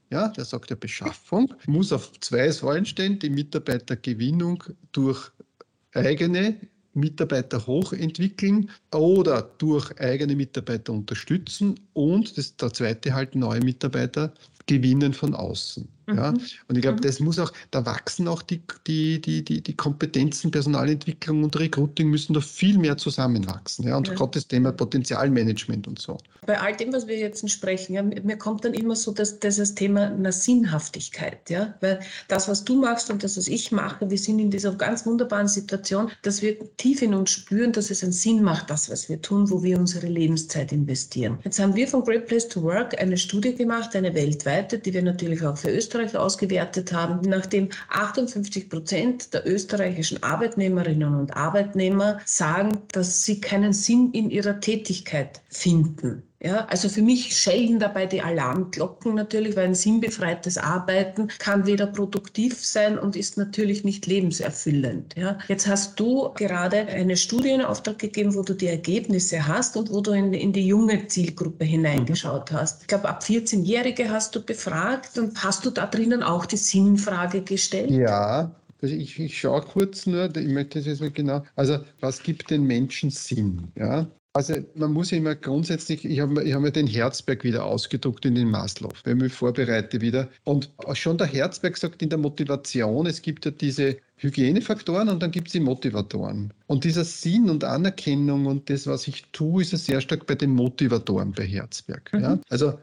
ja, 0.09 0.27
der 0.29 0.45
sagt 0.45 0.69
ja 0.69 0.75
Beschaffung, 0.75 1.53
muss 1.65 1.91
auf 1.91 2.11
zwei 2.19 2.51
Säulen 2.51 2.85
stehen, 2.85 3.19
die 3.19 3.29
Mitarbeitergewinnung 3.29 4.63
durch 4.91 5.31
eigene 5.93 6.57
Mitarbeiter 6.93 7.65
hochentwickeln 7.67 8.69
oder 8.93 9.41
durch 9.57 9.97
eigene 9.99 10.35
Mitarbeiter 10.35 10.93
unterstützen 10.93 11.79
und 11.93 12.37
das, 12.37 12.55
der 12.55 12.71
zweite 12.73 13.13
halt 13.13 13.35
neue 13.35 13.59
Mitarbeiter 13.59 14.33
gewinnen 14.65 15.13
von 15.13 15.33
außen. 15.35 15.87
Mhm. 16.07 16.17
Ja? 16.17 16.29
Und 16.29 16.75
ich 16.75 16.81
glaube, 16.81 16.97
mhm. 16.97 17.01
das 17.01 17.19
muss 17.19 17.39
auch, 17.39 17.51
da 17.71 17.85
wachsen 17.85 18.27
auch 18.27 18.41
die, 18.41 18.61
die, 18.87 19.21
die, 19.21 19.43
die, 19.43 19.61
die 19.61 19.75
Kompetenzen, 19.75 20.51
Personalentwicklung 20.51 21.43
und 21.43 21.57
Recruiting 21.59 22.09
müssen 22.09 22.33
da 22.33 22.41
viel 22.41 22.77
mehr 22.77 22.97
zusammenwachsen. 22.97 23.87
Ja? 23.87 23.97
Und 23.97 24.07
ja. 24.07 24.13
gerade 24.13 24.31
das 24.31 24.47
Thema 24.47 24.71
Potenzialmanagement 24.71 25.87
und 25.87 25.99
so. 25.99 26.17
Bei 26.45 26.59
all 26.59 26.75
dem, 26.75 26.93
was 26.93 27.07
wir 27.07 27.17
jetzt 27.17 27.49
sprechen, 27.49 27.93
ja, 27.93 28.03
mir 28.03 28.37
kommt 28.37 28.65
dann 28.65 28.73
immer 28.73 28.95
so 28.95 29.11
dass, 29.11 29.39
das 29.39 29.75
Thema 29.75 30.11
einer 30.11 30.31
Sinnhaftigkeit. 30.31 31.49
Ja? 31.49 31.73
Weil 31.81 31.99
das, 32.27 32.47
was 32.47 32.63
du 32.63 32.75
machst 32.75 33.09
und 33.09 33.23
das, 33.23 33.37
was 33.37 33.47
ich 33.47 33.71
mache, 33.71 34.09
wir 34.09 34.17
sind 34.17 34.39
in 34.39 34.51
dieser 34.51 34.73
ganz 34.75 35.05
wunderbaren 35.05 35.47
Situation, 35.47 36.11
dass 36.21 36.41
wir 36.41 36.57
tief 36.77 37.01
in 37.01 37.13
uns 37.13 37.31
spüren, 37.31 37.71
dass 37.71 37.89
es 37.89 38.03
einen 38.03 38.11
Sinn 38.11 38.43
macht, 38.43 38.69
das, 38.69 38.89
was 38.89 39.09
wir 39.09 39.21
tun, 39.21 39.49
wo 39.49 39.63
wir 39.63 39.79
unsere 39.79 40.07
Lebenszeit 40.07 40.71
investieren. 40.71 41.39
Jetzt 41.43 41.59
haben 41.59 41.75
wir 41.75 41.87
von 41.87 42.03
Great 42.03 42.27
Place 42.27 42.47
to 42.47 42.61
Work 42.61 42.99
eine 43.01 43.17
Studie 43.17 43.55
gemacht, 43.55 43.95
eine 43.95 44.13
weltweite, 44.13 44.77
die 44.77 44.93
wir 44.93 45.01
natürlich 45.01 45.43
auch 45.43 45.57
für 45.57 45.71
Österreich 45.71 45.94
Österreich 45.95 46.17
ausgewertet 46.17 46.91
haben, 46.91 47.21
nachdem 47.29 47.69
58 47.89 48.69
Prozent 48.69 49.33
der 49.33 49.47
österreichischen 49.47 50.21
Arbeitnehmerinnen 50.21 51.15
und 51.15 51.37
Arbeitnehmer 51.37 52.19
sagen, 52.25 52.79
dass 52.91 53.23
sie 53.23 53.39
keinen 53.39 53.71
Sinn 53.71 54.11
in 54.11 54.29
ihrer 54.29 54.59
Tätigkeit 54.59 55.41
finden. 55.49 56.23
Ja, 56.45 56.65
also 56.65 56.89
für 56.89 57.01
mich 57.01 57.35
schellen 57.35 57.79
dabei 57.79 58.05
die 58.05 58.21
Alarmglocken 58.21 59.15
natürlich, 59.15 59.55
weil 59.55 59.65
ein 59.65 59.73
sinnbefreites 59.73 60.59
Arbeiten 60.59 61.27
kann 61.39 61.65
weder 61.65 61.87
produktiv 61.87 62.63
sein 62.63 62.99
und 62.99 63.15
ist 63.15 63.35
natürlich 63.35 63.83
nicht 63.83 64.05
lebenserfüllend. 64.05 65.15
Ja. 65.17 65.39
Jetzt 65.47 65.65
hast 65.65 65.99
du 65.99 66.29
gerade 66.35 66.85
eine 66.85 67.17
Studie 67.17 67.49
in 67.49 67.63
Auftrag 67.63 67.97
gegeben, 67.97 68.35
wo 68.35 68.43
du 68.43 68.53
die 68.53 68.67
Ergebnisse 68.67 69.47
hast 69.47 69.75
und 69.75 69.91
wo 69.91 70.01
du 70.01 70.11
in, 70.11 70.35
in 70.35 70.53
die 70.53 70.67
junge 70.67 71.07
Zielgruppe 71.07 71.65
hineingeschaut 71.65 72.51
hast. 72.51 72.83
Ich 72.83 72.87
glaube, 72.89 73.09
ab 73.09 73.23
14-Jährige 73.23 74.11
hast 74.11 74.35
du 74.35 74.39
befragt 74.39 75.17
und 75.17 75.43
hast 75.43 75.65
du 75.65 75.71
da 75.71 75.87
drinnen 75.87 76.21
auch 76.21 76.45
die 76.45 76.57
Sinnfrage 76.57 77.41
gestellt? 77.41 77.89
Ja, 77.89 78.51
also 78.83 78.93
ich, 78.93 79.19
ich 79.19 79.39
schaue 79.39 79.61
kurz 79.61 80.05
nur, 80.05 80.25
ich 80.35 80.47
möchte 80.47 80.77
das 80.77 80.85
jetzt 80.85 81.01
mal 81.01 81.09
genau, 81.09 81.43
also 81.55 81.79
was 82.01 82.21
gibt 82.21 82.51
den 82.51 82.65
Menschen 82.65 83.09
Sinn? 83.09 83.71
Ja? 83.75 84.05
Also 84.35 84.53
man 84.75 84.91
muss 84.91 85.11
ja 85.11 85.17
immer 85.17 85.33
grundsätzlich, 85.33 86.03
ich 86.03 86.19
habe 86.19 86.43
ich 86.43 86.53
hab 86.53 86.61
mir 86.61 86.69
den 86.69 86.87
Herzberg 86.87 87.45
wieder 87.45 87.63
ausgedruckt 87.63 88.25
in 88.25 88.35
den 88.35 88.49
Maslow, 88.49 88.91
wenn 89.05 89.15
ich 89.15 89.23
mich 89.23 89.33
vorbereite 89.33 90.01
wieder. 90.01 90.27
Und 90.43 90.69
schon 90.91 91.17
der 91.17 91.27
Herzberg 91.27 91.77
sagt 91.77 92.01
in 92.01 92.09
der 92.09 92.17
Motivation, 92.17 93.05
es 93.05 93.21
gibt 93.21 93.45
ja 93.45 93.51
diese 93.51 93.95
Hygienefaktoren 94.17 95.07
und 95.07 95.23
dann 95.23 95.31
gibt 95.31 95.47
es 95.47 95.53
die 95.53 95.61
Motivatoren. 95.61 96.53
Und 96.67 96.83
dieser 96.83 97.05
Sinn 97.05 97.49
und 97.49 97.63
Anerkennung 97.63 98.45
und 98.45 98.69
das, 98.69 98.87
was 98.87 99.07
ich 99.07 99.23
tue, 99.31 99.61
ist 99.61 99.71
ja 99.71 99.77
sehr 99.77 100.01
stark 100.01 100.27
bei 100.27 100.35
den 100.35 100.51
Motivatoren 100.51 101.31
bei 101.31 101.45
Herzberg. 101.45 102.11
Mhm. 102.11 102.21
Ja? 102.21 102.39
Also 102.49 102.77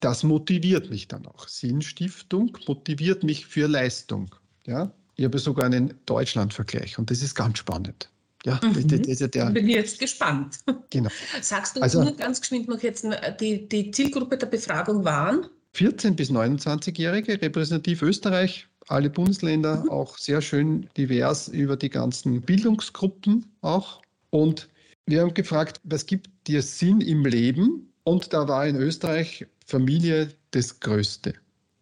das 0.00 0.24
motiviert 0.24 0.90
mich 0.90 1.06
dann 1.06 1.24
auch. 1.26 1.46
Sinnstiftung 1.46 2.58
motiviert 2.66 3.22
mich 3.22 3.46
für 3.46 3.68
Leistung. 3.68 4.34
Ja? 4.66 4.90
Ich 5.14 5.24
habe 5.24 5.38
sogar 5.38 5.66
einen 5.66 5.94
Deutschlandvergleich 6.04 6.98
und 6.98 7.12
das 7.12 7.22
ist 7.22 7.36
ganz 7.36 7.58
spannend. 7.58 8.10
Ja, 8.46 8.60
mhm. 8.62 8.86
das, 8.86 9.18
das, 9.18 9.30
der, 9.30 9.46
bin 9.46 9.68
jetzt 9.68 9.98
gespannt. 9.98 10.58
Genau. 10.90 11.10
Sagst 11.42 11.76
du 11.76 11.82
also, 11.82 12.02
nur 12.02 12.16
ganz 12.16 12.40
geschwind 12.40 12.68
noch 12.68 12.80
jetzt, 12.80 13.04
die, 13.40 13.68
die 13.68 13.90
Zielgruppe 13.90 14.38
der 14.38 14.46
Befragung 14.46 15.04
waren? 15.04 15.46
14 15.72 16.14
bis 16.14 16.30
29-Jährige, 16.30 17.42
repräsentativ 17.42 18.02
Österreich, 18.02 18.68
alle 18.86 19.10
Bundesländer, 19.10 19.82
mhm. 19.82 19.90
auch 19.90 20.16
sehr 20.16 20.40
schön 20.40 20.88
divers 20.96 21.48
über 21.48 21.76
die 21.76 21.90
ganzen 21.90 22.40
Bildungsgruppen 22.40 23.44
auch. 23.62 24.00
Und 24.30 24.68
wir 25.06 25.22
haben 25.22 25.34
gefragt, 25.34 25.80
was 25.82 26.06
gibt 26.06 26.30
dir 26.46 26.62
Sinn 26.62 27.00
im 27.00 27.26
Leben? 27.26 27.92
Und 28.04 28.32
da 28.32 28.46
war 28.46 28.64
in 28.64 28.76
Österreich 28.76 29.44
Familie 29.66 30.28
das 30.52 30.78
Größte, 30.78 31.34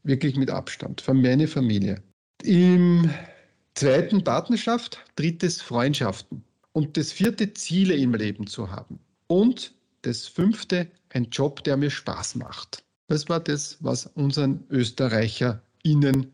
wirklich 0.02 0.36
mit 0.36 0.48
Abstand, 0.48 1.02
für 1.02 1.12
meine 1.12 1.46
Familie. 1.46 2.02
Im 2.42 3.10
zweiten 3.74 4.24
Partnerschaft, 4.24 5.04
drittes 5.16 5.60
Freundschaften. 5.60 6.42
Und 6.74 6.96
das 6.96 7.12
vierte, 7.12 7.54
Ziele 7.54 7.94
im 7.94 8.14
Leben 8.14 8.48
zu 8.48 8.70
haben. 8.70 8.98
Und 9.28 9.72
das 10.02 10.26
fünfte, 10.26 10.88
ein 11.10 11.28
Job, 11.30 11.62
der 11.62 11.76
mir 11.76 11.90
Spaß 11.90 12.34
macht. 12.34 12.82
Das 13.06 13.28
war 13.28 13.38
das, 13.38 13.78
was 13.80 14.06
unseren 14.14 14.64
ÖsterreicherInnen 14.70 16.32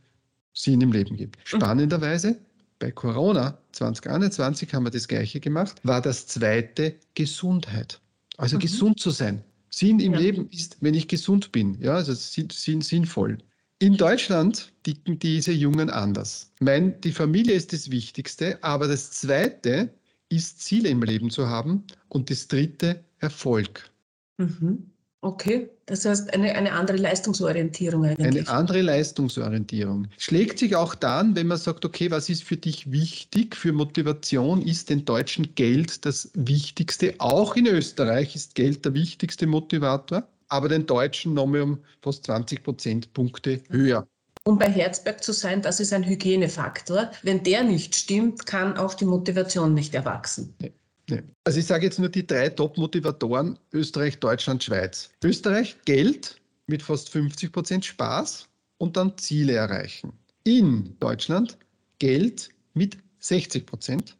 Sinn 0.54 0.80
im 0.80 0.92
Leben 0.92 1.16
gibt. 1.16 1.36
Mhm. 1.36 1.42
Spannenderweise, 1.44 2.38
bei 2.78 2.90
Corona 2.90 3.58
2021 3.72 4.72
haben 4.72 4.84
wir 4.84 4.90
das 4.90 5.06
Gleiche 5.06 5.40
gemacht, 5.40 5.76
war 5.82 6.00
das 6.00 6.26
zweite 6.26 6.94
Gesundheit. 7.14 8.00
Also 8.38 8.56
mhm. 8.56 8.60
gesund 8.60 8.98
zu 8.98 9.10
sein. 9.10 9.44
Sinn 9.68 10.00
im 10.00 10.14
ja. 10.14 10.20
Leben 10.20 10.48
ist, 10.50 10.78
wenn 10.80 10.94
ich 10.94 11.06
gesund 11.06 11.52
bin. 11.52 11.78
Ja, 11.80 11.96
also 11.96 12.14
Sinn, 12.14 12.80
sinnvoll. 12.80 13.36
In 13.78 13.96
Deutschland 13.96 14.72
ticken 14.82 15.18
diese 15.18 15.52
Jungen 15.52 15.90
anders. 15.90 16.50
Mein, 16.60 16.98
die 17.02 17.12
Familie 17.12 17.54
ist 17.54 17.72
das 17.72 17.90
Wichtigste, 17.90 18.58
aber 18.62 18.88
das 18.88 19.10
Zweite 19.10 19.90
ist, 20.30 20.62
Ziele 20.62 20.88
im 20.88 21.02
Leben 21.02 21.30
zu 21.30 21.48
haben 21.48 21.84
und 22.08 22.30
das 22.30 22.48
dritte, 22.48 23.04
Erfolg. 23.18 23.90
Mhm. 24.38 24.90
Okay, 25.22 25.68
das 25.84 26.06
heißt 26.06 26.32
eine, 26.32 26.54
eine 26.54 26.72
andere 26.72 26.96
Leistungsorientierung 26.96 28.06
eigentlich. 28.06 28.48
Eine 28.48 28.48
andere 28.48 28.80
Leistungsorientierung. 28.80 30.08
Schlägt 30.16 30.58
sich 30.58 30.74
auch 30.76 30.94
dann, 30.94 31.36
wenn 31.36 31.46
man 31.46 31.58
sagt, 31.58 31.84
okay, 31.84 32.10
was 32.10 32.30
ist 32.30 32.44
für 32.44 32.56
dich 32.56 32.90
wichtig? 32.90 33.54
Für 33.54 33.74
Motivation 33.74 34.62
ist 34.62 34.88
den 34.88 35.04
Deutschen 35.04 35.54
Geld 35.56 36.06
das 36.06 36.30
Wichtigste. 36.32 37.14
Auch 37.18 37.54
in 37.54 37.66
Österreich 37.66 38.34
ist 38.34 38.54
Geld 38.54 38.82
der 38.86 38.94
wichtigste 38.94 39.46
Motivator, 39.46 40.26
aber 40.48 40.70
den 40.70 40.86
Deutschen 40.86 41.34
nochmal 41.34 41.62
um 41.62 41.78
fast 42.00 42.24
20 42.24 42.62
Prozentpunkte 42.62 43.60
höher. 43.68 44.06
Um 44.44 44.58
bei 44.58 44.70
Herzberg 44.70 45.22
zu 45.22 45.32
sein, 45.32 45.62
das 45.62 45.80
ist 45.80 45.92
ein 45.92 46.04
Hygienefaktor. 46.04 47.10
Wenn 47.22 47.42
der 47.42 47.62
nicht 47.62 47.94
stimmt, 47.94 48.46
kann 48.46 48.76
auch 48.76 48.94
die 48.94 49.04
Motivation 49.04 49.74
nicht 49.74 49.94
erwachsen. 49.94 50.54
Nee. 50.60 50.72
Nee. 51.10 51.22
Also 51.44 51.58
ich 51.58 51.66
sage 51.66 51.86
jetzt 51.86 51.98
nur 51.98 52.08
die 52.08 52.26
drei 52.26 52.48
Top-Motivatoren 52.48 53.58
Österreich, 53.72 54.18
Deutschland, 54.20 54.62
Schweiz. 54.62 55.10
Österreich 55.24 55.76
Geld 55.84 56.40
mit 56.66 56.82
fast 56.82 57.10
50 57.10 57.52
Prozent 57.52 57.84
Spaß 57.84 58.48
und 58.78 58.96
dann 58.96 59.18
Ziele 59.18 59.54
erreichen. 59.54 60.12
In 60.44 60.96
Deutschland 61.00 61.58
Geld 61.98 62.50
mit 62.74 62.96
60 63.18 63.66
Prozent, 63.66 64.16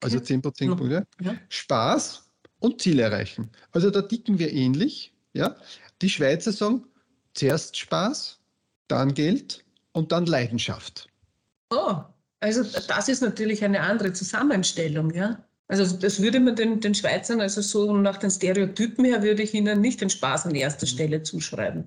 also 0.00 0.16
okay. 0.16 0.26
10 0.26 0.42
Prozent 0.42 1.06
ja. 1.20 1.34
Spaß 1.48 2.24
und 2.58 2.80
Ziel 2.80 2.98
erreichen. 2.98 3.50
Also 3.70 3.90
da 3.90 4.02
ticken 4.02 4.38
wir 4.38 4.52
ähnlich. 4.52 5.12
Ja? 5.34 5.56
Die 6.02 6.08
Schweizer 6.08 6.52
sagen 6.52 6.84
zuerst 7.34 7.76
Spaß, 7.76 8.39
dann 8.90 9.14
Geld 9.14 9.64
und 9.92 10.12
dann 10.12 10.26
Leidenschaft. 10.26 11.08
Oh, 11.70 11.96
also 12.40 12.62
das 12.62 13.08
ist 13.08 13.22
natürlich 13.22 13.62
eine 13.64 13.80
andere 13.80 14.12
Zusammenstellung, 14.12 15.12
ja. 15.14 15.44
Also 15.68 15.96
das 15.96 16.20
würde 16.20 16.40
man 16.40 16.56
den, 16.56 16.80
den 16.80 16.94
Schweizern, 16.94 17.40
also 17.40 17.60
so 17.60 17.96
nach 17.96 18.16
den 18.16 18.30
Stereotypen 18.30 19.04
her, 19.04 19.22
würde 19.22 19.42
ich 19.42 19.54
ihnen 19.54 19.80
nicht 19.80 20.00
den 20.00 20.10
Spaß 20.10 20.46
an 20.46 20.54
erster 20.56 20.86
Stelle 20.86 21.22
zuschreiben. 21.22 21.86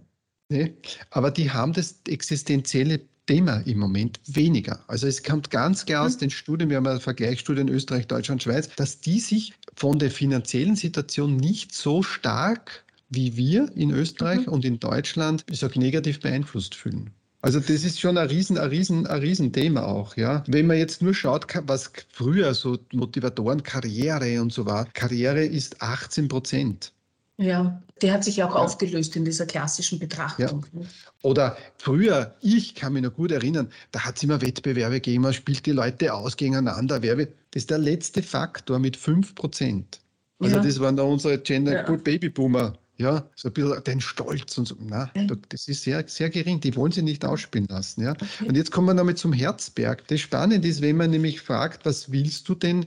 Nee, 0.50 0.74
aber 1.10 1.32
die 1.32 1.52
haben 1.52 1.74
das 1.74 2.00
existenzielle 2.08 3.02
Thema 3.26 3.58
im 3.66 3.80
Moment 3.80 4.20
weniger. 4.26 4.84
Also 4.88 5.08
es 5.08 5.24
kommt 5.24 5.50
ganz 5.50 5.86
klar 5.86 6.06
aus 6.06 6.14
hm. 6.14 6.20
den 6.20 6.30
Studien, 6.30 6.70
wir 6.70 6.78
haben 6.78 6.88
eine 6.88 7.00
Vergleichsstudie 7.00 7.62
in 7.62 7.70
Österreich, 7.70 8.08
Deutschland, 8.08 8.44
Schweiz, 8.44 8.70
dass 8.76 9.02
die 9.02 9.20
sich 9.20 9.54
von 9.76 10.00
der 10.00 10.12
finanziellen 10.12 10.76
Situation 10.76 11.36
nicht 11.36 11.74
so 11.74 12.04
stark 12.04 12.83
wie 13.14 13.38
wir 13.38 13.70
in 13.76 13.92
Österreich 13.92 14.48
mhm. 14.48 14.54
und 14.54 14.66
in 14.66 14.80
Deutschland, 14.80 15.46
ich 15.50 15.60
sage, 15.60 15.80
negativ 15.80 16.20
beeinflusst 16.20 16.76
fühlen. 16.76 17.12
Also 17.42 17.60
das 17.60 17.84
ist 17.84 18.00
schon 18.00 18.18
ein 18.18 18.28
riesen, 18.30 18.58
ein 18.58 18.70
riesen, 18.70 19.06
ein 19.06 19.20
Riesenthema 19.20 19.84
auch, 19.84 20.16
ja. 20.16 20.46
Wenn 20.48 20.66
man 20.66 20.78
jetzt 20.78 21.02
nur 21.02 21.14
schaut, 21.14 21.46
was 21.68 21.92
früher 22.10 22.54
so 22.54 22.78
Motivatoren, 22.94 23.62
Karriere 23.64 24.42
und 24.42 24.54
so 24.54 24.66
war, 24.66 24.86
Karriere 24.94 25.44
ist 25.44 25.82
18 25.82 26.30
Prozent. 26.30 26.94
Ja, 27.38 27.82
die 28.02 28.12
hat 28.12 28.24
sich 28.24 28.42
auch 28.44 28.56
ja. 28.56 28.62
aufgelöst 28.62 29.18
in 29.18 29.26
dieser 29.26 29.46
klassischen 29.46 30.00
Betrachtung. 30.00 30.66
Ja. 30.72 30.82
Oder 31.22 31.58
früher, 31.78 32.34
ich 32.42 32.76
kann 32.76 32.94
mich 32.94 33.04
noch 33.04 33.14
gut 33.14 33.32
erinnern, 33.32 33.70
da 33.92 34.06
hat 34.06 34.16
es 34.16 34.24
immer 34.24 34.42
Wettbewerbe 34.42 34.96
gegeben, 34.96 35.24
man 35.24 35.34
spielt 35.34 35.66
die 35.66 35.72
Leute 35.72 36.14
aus 36.14 36.38
gegeneinander. 36.38 37.00
Das 37.00 37.28
ist 37.56 37.70
der 37.70 37.80
letzte 37.80 38.24
Faktor 38.24 38.80
mit 38.80 38.96
5 38.96 39.36
Prozent. 39.36 40.00
Also 40.40 40.58
ja. 40.58 40.64
das 40.64 40.80
waren 40.80 40.96
da 40.96 41.04
unsere 41.04 41.40
Gender 41.40 41.74
ja. 41.74 41.96
Babyboomer 41.96 42.78
ja, 42.98 43.28
so 43.36 43.50
ein 43.50 43.54
bisschen 43.54 43.84
den 43.84 44.02
Stolz 44.02 44.58
und 44.58 44.68
so. 44.68 44.76
Na, 44.80 45.10
das 45.50 45.68
ist 45.68 45.84
sehr, 45.84 46.08
sehr 46.08 46.30
gering. 46.30 46.60
Die 46.60 46.76
wollen 46.76 46.92
sie 46.92 47.02
nicht 47.02 47.26
ausspielen 47.26 47.68
lassen. 47.68 48.04
Ja. 48.04 48.12
Okay. 48.12 48.48
Und 48.48 48.56
jetzt 48.56 48.72
kommen 48.72 48.88
wir 48.88 48.94
damit 48.94 49.18
zum 49.18 49.34
Herzberg. 49.34 50.08
Das 50.08 50.20
Spannende 50.20 50.68
ist, 50.68 50.82
wenn 50.82 50.98
man 50.98 51.10
nämlich 51.10 51.42
fragt, 51.42 51.86
was 51.86 52.12
willst 52.12 52.48
du 52.48 52.56
denn, 52.56 52.86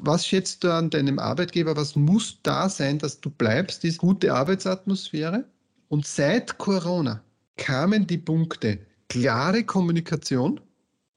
was 0.00 0.26
schätzt 0.26 0.64
du 0.64 0.72
an 0.72 0.88
deinem 0.88 1.18
Arbeitgeber, 1.18 1.76
was 1.76 1.96
muss 1.96 2.38
da 2.42 2.68
sein, 2.68 2.98
dass 2.98 3.20
du 3.20 3.28
bleibst, 3.28 3.84
ist 3.84 3.98
gute 3.98 4.32
Arbeitsatmosphäre. 4.32 5.44
Und 5.88 6.06
seit 6.06 6.56
Corona 6.56 7.22
kamen 7.56 8.06
die 8.06 8.18
Punkte 8.18 8.78
klare 9.08 9.64
Kommunikation, 9.64 10.60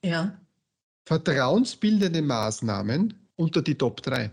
ja. 0.04 0.38
vertrauensbildende 1.06 2.22
Maßnahmen 2.22 3.13
unter 3.38 3.62
die 3.62 3.75
Top 3.75 4.01
3. 4.01 4.30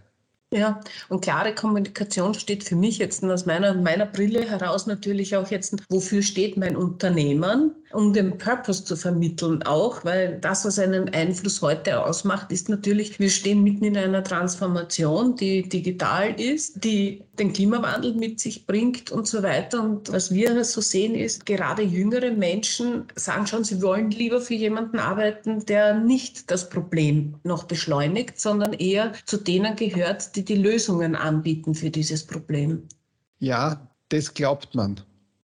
Ja, 0.53 0.81
und 1.09 1.23
klare 1.23 1.55
Kommunikation 1.55 2.35
steht 2.35 2.63
für 2.63 2.77
mich 2.77 2.99
jetzt 2.99 3.25
aus 3.25 3.47
meiner, 3.47 3.73
meiner 3.73 4.05
Brille 4.05 4.43
heraus 4.43 4.87
natürlich 4.87 5.35
auch 5.35 5.51
jetzt, 5.51 5.77
wofür 5.89 6.21
steht 6.21 6.59
mein 6.59 6.77
Unternehmen, 6.77 7.75
um 7.93 8.13
den 8.13 8.39
Purpose 8.39 8.85
zu 8.85 8.97
vermitteln 8.97 9.63
auch, 9.63 10.05
weil 10.05 10.39
das, 10.41 10.65
was 10.65 10.79
einen 10.79 11.09
Einfluss 11.11 11.63
heute 11.63 12.05
ausmacht, 12.05 12.51
ist 12.51 12.69
natürlich, 12.69 13.19
wir 13.19 13.31
stehen 13.31 13.63
mitten 13.63 13.85
in 13.85 13.97
einer 13.97 14.25
Transformation, 14.25 15.37
die 15.37 15.69
digital 15.69 16.39
ist, 16.41 16.85
die 16.85 17.23
den 17.39 17.53
Klimawandel 17.53 18.15
mit 18.15 18.41
sich 18.41 18.67
bringt 18.67 19.11
und 19.11 19.27
so 19.27 19.43
weiter. 19.43 19.83
Und 19.83 20.13
was 20.13 20.33
wir 20.33 20.65
so 20.65 20.81
sehen 20.81 21.15
ist, 21.15 21.47
gerade 21.47 21.83
jüngere 21.83 22.31
Menschen 22.31 23.07
sagen 23.17 23.47
schon, 23.47 23.65
sie 23.65 23.83
wollen 23.83 24.11
lieber 24.11 24.41
für 24.41 24.55
jemanden 24.55 24.99
arbeiten, 24.99 25.65
der 25.67 25.95
nicht 25.95 26.51
das 26.51 26.69
Problem 26.69 27.35
noch 27.45 27.65
beschleunigt, 27.65 28.41
sondern 28.41 28.73
eher 28.73 29.13
zu 29.25 29.37
denen 29.37 29.77
gehört, 29.77 30.37
die 30.37 30.45
die 30.45 30.57
Lösungen 30.57 31.15
anbieten 31.15 31.75
für 31.75 31.91
dieses 31.91 32.27
Problem. 32.27 32.83
Ja, 33.39 33.89
das 34.09 34.33
glaubt 34.33 34.75
man. 34.75 35.01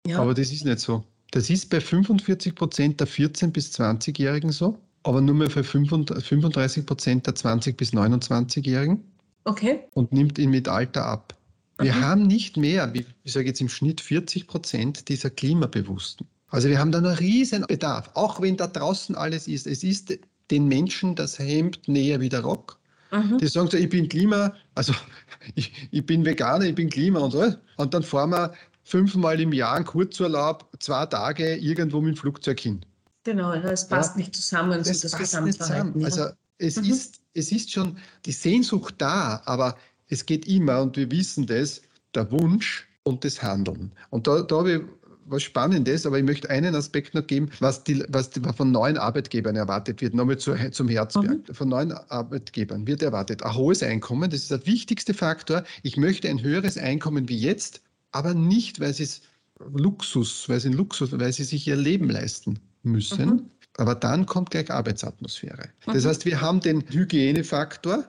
Ja. 0.06 0.20
Aber 0.20 0.34
das 0.34 0.52
ist 0.52 0.66
nicht 0.66 0.80
so. 0.80 1.04
Das 1.38 1.52
ist 1.52 1.70
bei 1.70 1.80
45 1.80 2.56
Prozent 2.56 3.00
der 3.00 3.08
14- 3.08 3.52
bis 3.52 3.70
20-Jährigen 3.80 4.52
so, 4.52 4.76
aber 5.04 5.22
nur 5.22 5.36
mehr 5.36 5.52
für 5.52 5.64
35 5.64 6.84
Prozent 6.84 7.28
der 7.28 7.36
20- 7.36 7.76
bis 7.76 7.94
29-Jährigen. 7.94 9.04
Okay. 9.44 9.82
Und 9.94 10.12
nimmt 10.12 10.40
ihn 10.40 10.50
mit 10.50 10.68
Alter 10.68 11.06
ab. 11.06 11.36
Wir 11.78 11.94
mhm. 11.94 12.02
haben 12.02 12.24
nicht 12.26 12.58
mehr, 12.58 12.92
wie 12.96 13.06
ich 13.24 13.34
sage 13.34 13.46
jetzt 13.46 13.62
im 13.62 13.70
Schnitt 13.70 14.02
40 14.02 14.48
Prozent 14.48 15.10
dieser 15.10 15.30
Klimabewussten. 15.30 16.26
Also 16.48 16.70
wir 16.70 16.80
haben 16.80 16.92
da 16.92 16.98
einen 16.98 17.16
riesen 17.16 17.64
Bedarf, 17.68 18.10
auch 18.16 18.42
wenn 18.42 18.58
da 18.58 18.66
draußen 18.66 19.14
alles 19.14 19.48
ist. 19.48 19.68
Es 19.68 19.84
ist 19.84 20.18
den 20.50 20.68
Menschen 20.68 21.14
das 21.14 21.38
Hemd 21.38 21.88
näher 21.88 22.20
wie 22.20 22.30
der 22.30 22.42
Rock. 22.42 22.80
Mhm. 23.12 23.38
Die 23.38 23.48
sagen 23.48 23.70
so, 23.70 23.78
ich 23.78 23.90
bin 23.90 24.10
Klima, 24.10 24.54
also 24.74 24.92
ich, 25.56 25.88
ich, 25.92 26.04
bin 26.04 26.26
Veganer, 26.26 26.66
ich 26.66 26.74
bin 26.74 26.90
Klima 26.90 27.20
und 27.20 27.30
so. 27.30 27.54
Und 27.76 27.94
dann 27.94 28.02
fahren 28.02 28.32
wir 28.32 28.54
fünfmal 28.88 29.40
im 29.42 29.52
Jahr 29.52 29.76
einen 29.76 29.86
Kurzurlaub, 29.86 30.70
zwei 30.80 31.06
Tage 31.08 31.56
irgendwo 31.56 32.00
mit 32.00 32.16
dem 32.16 32.18
Flugzeug 32.18 32.60
hin. 32.60 32.86
Genau, 33.24 33.52
es 33.54 33.88
passt 33.88 34.16
ja, 34.16 34.20
nicht 34.20 34.36
zusammen, 34.36 34.82
das, 34.84 35.02
das 35.02 35.12
passt 35.12 35.42
nicht 35.42 35.62
zusammen. 35.62 36.06
Also 36.06 36.28
es, 36.58 36.78
mhm. 36.78 36.92
ist, 36.92 37.20
es 37.34 37.52
ist 37.52 37.72
schon 37.72 37.98
die 38.26 38.32
Sehnsucht 38.32 38.96
da, 39.00 39.42
aber 39.46 39.76
es 40.08 40.26
geht 40.26 40.48
immer, 40.48 40.82
und 40.82 40.96
wir 40.96 41.12
wissen 41.12 41.46
das, 41.46 41.82
der 42.16 42.32
Wunsch 42.32 42.88
und 43.04 43.26
das 43.26 43.44
Handeln. 43.44 43.92
Und 44.10 44.28
da, 44.28 44.42
da 44.42 44.58
habe 44.60 44.72
ich 44.72 44.82
was 45.30 45.44
Spannendes, 45.44 46.06
aber 46.06 46.18
ich 46.20 46.24
möchte 46.24 46.50
einen 46.50 46.74
Aspekt 46.74 47.14
noch 47.14 47.28
geben, 47.28 47.50
was, 47.60 47.84
die, 47.84 48.04
was 48.08 48.30
von 48.56 48.72
neuen 48.72 48.98
Arbeitgebern 48.98 49.58
erwartet 49.58 50.02
wird. 50.02 50.14
Nochmal 50.14 50.38
zu, 50.38 50.56
zum 50.72 50.88
Herzberg. 50.88 51.50
Mhm. 51.50 51.54
Von 51.54 51.68
neuen 51.68 51.92
Arbeitgebern 51.92 52.88
wird 52.88 53.04
erwartet 53.04 53.44
ein 53.44 53.54
hohes 53.54 53.84
Einkommen. 53.84 54.30
Das 54.30 54.40
ist 54.40 54.52
der 54.52 54.66
wichtigste 54.66 55.14
Faktor. 55.14 55.64
Ich 55.84 55.98
möchte 55.98 56.30
ein 56.30 56.42
höheres 56.42 56.78
Einkommen 56.78 57.28
wie 57.28 57.38
jetzt, 57.38 57.82
aber 58.12 58.34
nicht, 58.34 58.80
weil 58.80 58.94
sie 58.94 59.04
es 59.04 59.22
Luxus, 59.60 60.48
weil 60.50 60.60
sie 60.60 60.70
Luxus, 60.70 61.12
weil 61.12 61.34
sie 61.34 61.44
sich 61.44 61.68
ihr 61.68 61.76
Leben 61.76 62.10
leisten 62.10 62.60
müssen. 62.84 63.30
Mhm. 63.30 63.52
Aber 63.78 63.96
dann 63.96 64.26
kommt 64.26 64.52
gleich 64.52 64.72
Arbeitsatmosphäre. 64.72 65.70
Mhm. 65.86 65.94
Das 65.94 66.06
heißt, 66.06 66.26
wir 66.26 66.42
haben 66.42 66.60
den 66.60 66.82
Hygienefaktor, 66.90 68.06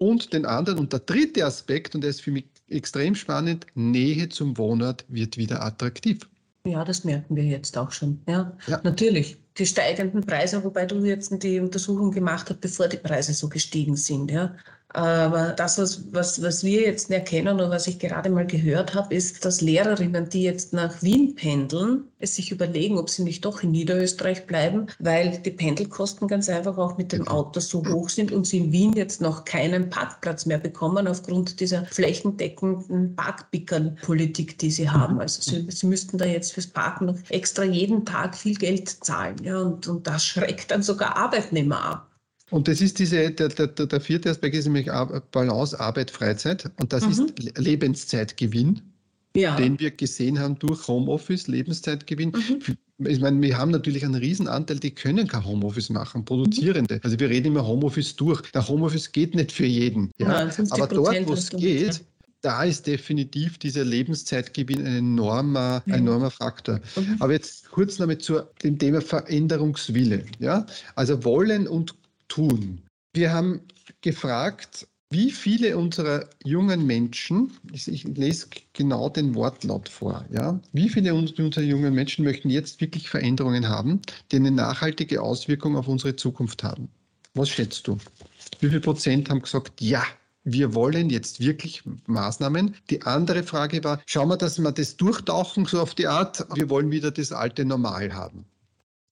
und 0.00 0.32
den 0.32 0.46
anderen. 0.46 0.78
Und 0.78 0.92
der 0.92 1.00
dritte 1.00 1.44
Aspekt, 1.44 1.94
und 1.94 2.00
der 2.00 2.10
ist 2.10 2.22
für 2.22 2.32
mich 2.32 2.46
extrem 2.68 3.14
spannend, 3.14 3.66
Nähe 3.74 4.28
zum 4.30 4.56
Wohnort 4.56 5.04
wird 5.08 5.36
wieder 5.36 5.62
attraktiv. 5.62 6.28
Ja, 6.64 6.84
das 6.84 7.04
merken 7.04 7.36
wir 7.36 7.44
jetzt 7.44 7.76
auch 7.76 7.92
schon. 7.92 8.20
Ja, 8.26 8.56
ja. 8.66 8.80
natürlich. 8.82 9.36
Die 9.58 9.66
steigenden 9.66 10.22
Preise, 10.22 10.62
wobei 10.64 10.86
du 10.86 11.04
jetzt 11.04 11.30
die 11.42 11.60
Untersuchung 11.60 12.10
gemacht 12.10 12.48
hast, 12.48 12.60
bevor 12.60 12.88
die 12.88 12.96
Preise 12.96 13.34
so 13.34 13.48
gestiegen 13.48 13.96
sind. 13.96 14.30
Ja. 14.30 14.54
Aber 14.92 15.52
das, 15.52 15.78
was, 15.78 16.12
was, 16.12 16.42
was 16.42 16.64
wir 16.64 16.82
jetzt 16.82 17.10
erkennen 17.10 17.60
und 17.60 17.70
was 17.70 17.86
ich 17.86 17.98
gerade 17.98 18.28
mal 18.28 18.46
gehört 18.46 18.94
habe, 18.94 19.14
ist, 19.14 19.44
dass 19.44 19.60
Lehrerinnen, 19.60 20.28
die 20.28 20.42
jetzt 20.42 20.72
nach 20.72 21.02
Wien 21.02 21.34
pendeln, 21.36 22.04
es 22.18 22.34
sich 22.34 22.50
überlegen, 22.50 22.98
ob 22.98 23.08
sie 23.08 23.22
nicht 23.22 23.44
doch 23.44 23.62
in 23.62 23.70
Niederösterreich 23.70 24.46
bleiben, 24.46 24.88
weil 24.98 25.38
die 25.38 25.50
Pendelkosten 25.50 26.28
ganz 26.28 26.48
einfach 26.48 26.76
auch 26.76 26.98
mit 26.98 27.12
dem 27.12 27.26
Auto 27.28 27.60
so 27.60 27.86
hoch 27.86 28.08
sind 28.08 28.32
und 28.32 28.46
sie 28.46 28.58
in 28.58 28.72
Wien 28.72 28.92
jetzt 28.92 29.20
noch 29.20 29.44
keinen 29.44 29.90
Parkplatz 29.90 30.44
mehr 30.44 30.58
bekommen 30.58 31.06
aufgrund 31.06 31.60
dieser 31.60 31.86
flächendeckenden 31.86 33.14
Parkpickerpolitik, 33.16 34.58
die 34.58 34.70
sie 34.70 34.90
haben. 34.90 35.14
Mhm. 35.14 35.20
Also 35.20 35.40
sie, 35.42 35.70
sie 35.70 35.86
müssten 35.86 36.18
da 36.18 36.26
jetzt 36.26 36.52
fürs 36.52 36.66
Parken 36.66 37.06
noch 37.06 37.16
extra 37.28 37.64
jeden 37.64 38.04
Tag 38.04 38.36
viel 38.36 38.56
Geld 38.56 38.88
zahlen. 38.88 39.36
Ja, 39.42 39.58
und, 39.60 39.86
und 39.86 40.06
das 40.06 40.24
schreckt 40.24 40.70
dann 40.72 40.82
sogar 40.82 41.16
Arbeitnehmer 41.16 41.82
ab. 41.82 42.09
Und 42.50 42.68
das 42.68 42.80
ist 42.80 42.98
diese, 42.98 43.30
der, 43.30 43.48
der, 43.48 43.66
der 43.68 44.00
vierte 44.00 44.30
Aspekt 44.30 44.56
ist 44.56 44.64
nämlich 44.64 44.86
Balance 45.30 45.78
Arbeit, 45.78 46.10
Freizeit. 46.10 46.70
Und 46.80 46.92
das 46.92 47.04
mhm. 47.04 47.10
ist 47.10 47.58
Lebenszeitgewinn, 47.58 48.82
ja. 49.36 49.56
den 49.56 49.78
wir 49.78 49.90
gesehen 49.92 50.38
haben 50.38 50.58
durch 50.58 50.86
Homeoffice, 50.88 51.46
Lebenszeitgewinn. 51.46 52.30
Mhm. 52.30 52.76
Ich 53.06 53.20
meine, 53.20 53.40
wir 53.40 53.56
haben 53.56 53.70
natürlich 53.70 54.04
einen 54.04 54.16
Riesenanteil, 54.16 54.78
die 54.78 54.90
können 54.90 55.26
kein 55.26 55.44
Homeoffice 55.44 55.88
machen, 55.88 56.24
Produzierende. 56.24 56.96
Mhm. 56.96 57.00
Also 57.04 57.18
wir 57.18 57.30
reden 57.30 57.48
immer 57.48 57.66
Homeoffice 57.66 58.16
durch. 58.16 58.42
Der 58.52 58.66
Homeoffice 58.66 59.12
geht 59.12 59.34
nicht 59.34 59.52
für 59.52 59.66
jeden. 59.66 60.10
Ja? 60.18 60.28
Nein, 60.28 60.52
Aber 60.70 60.86
dort, 60.86 61.26
wo 61.26 61.32
es 61.32 61.50
geht, 61.50 61.94
ja. 61.94 62.00
da 62.42 62.64
ist 62.64 62.86
definitiv 62.86 63.58
dieser 63.58 63.84
Lebenszeitgewinn 63.84 64.80
ein 64.80 64.96
enormer, 64.98 65.82
ein 65.86 65.94
enormer 65.94 66.30
Faktor. 66.30 66.80
Mhm. 66.96 67.16
Aber 67.20 67.32
jetzt 67.32 67.70
kurz 67.70 67.98
noch 67.98 68.12
zu 68.18 68.40
dem 68.62 68.78
Thema 68.78 69.00
Veränderungswille. 69.00 70.24
Ja? 70.40 70.66
Also 70.94 71.24
wollen 71.24 71.68
und 71.68 71.94
tun. 72.30 72.82
Wir 73.12 73.32
haben 73.32 73.60
gefragt, 74.00 74.86
wie 75.12 75.32
viele 75.32 75.76
unserer 75.76 76.30
jungen 76.44 76.86
Menschen, 76.86 77.52
ich 77.72 78.04
lese 78.04 78.46
genau 78.72 79.08
den 79.08 79.34
Wortlaut 79.34 79.88
vor, 79.88 80.24
ja, 80.30 80.60
wie 80.72 80.88
viele 80.88 81.14
unserer 81.14 81.64
jungen 81.64 81.92
Menschen 81.92 82.24
möchten 82.24 82.48
jetzt 82.48 82.80
wirklich 82.80 83.10
Veränderungen 83.10 83.68
haben, 83.68 84.00
die 84.30 84.36
eine 84.36 84.52
nachhaltige 84.52 85.20
Auswirkung 85.20 85.76
auf 85.76 85.88
unsere 85.88 86.14
Zukunft 86.14 86.62
haben? 86.62 86.88
Was 87.34 87.48
schätzt 87.48 87.88
du? 87.88 87.98
Wie 88.60 88.70
viel 88.70 88.80
Prozent 88.80 89.28
haben 89.30 89.42
gesagt, 89.42 89.80
ja, 89.80 90.04
wir 90.44 90.74
wollen 90.74 91.10
jetzt 91.10 91.40
wirklich 91.40 91.82
Maßnahmen. 92.06 92.76
Die 92.88 93.02
andere 93.02 93.42
Frage 93.42 93.82
war, 93.84 94.00
schauen 94.06 94.28
wir, 94.28 94.36
dass 94.36 94.58
wir 94.58 94.72
das 94.72 94.96
durchtauchen, 94.96 95.66
so 95.66 95.80
auf 95.80 95.94
die 95.94 96.06
Art, 96.06 96.46
wir 96.54 96.70
wollen 96.70 96.90
wieder 96.90 97.10
das 97.10 97.32
alte 97.32 97.64
Normal 97.64 98.14
haben. 98.14 98.46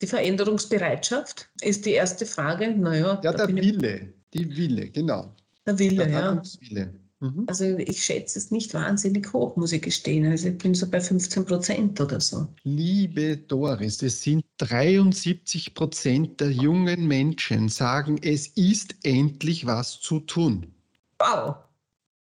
Die 0.00 0.06
Veränderungsbereitschaft 0.06 1.48
ist 1.60 1.84
die 1.84 1.92
erste 1.92 2.24
Frage. 2.24 2.70
Naja, 2.70 3.20
ja, 3.22 3.32
der 3.32 3.48
Wille, 3.48 4.12
die 4.32 4.56
Wille, 4.56 4.90
genau. 4.90 5.34
Der 5.66 5.78
Wille, 5.78 6.06
der 6.06 6.08
ja. 6.08 6.42
Wille. 6.60 6.94
Mhm. 7.20 7.44
Also 7.48 7.64
ich 7.64 8.04
schätze 8.04 8.38
es 8.38 8.52
nicht 8.52 8.74
wahnsinnig 8.74 9.32
hoch, 9.32 9.56
muss 9.56 9.72
ich 9.72 9.82
gestehen. 9.82 10.30
Also 10.30 10.48
ich 10.48 10.58
bin 10.58 10.74
so 10.74 10.88
bei 10.88 11.00
15 11.00 11.44
Prozent 11.44 12.00
oder 12.00 12.20
so. 12.20 12.46
Liebe 12.62 13.36
Doris, 13.36 14.00
es 14.02 14.22
sind 14.22 14.44
73 14.58 15.74
Prozent 15.74 16.40
der 16.40 16.52
jungen 16.52 17.08
Menschen 17.08 17.68
sagen, 17.68 18.18
es 18.22 18.46
ist 18.48 18.94
endlich 19.02 19.66
was 19.66 19.98
zu 20.00 20.20
tun. 20.20 20.72
Wow. 21.18 21.56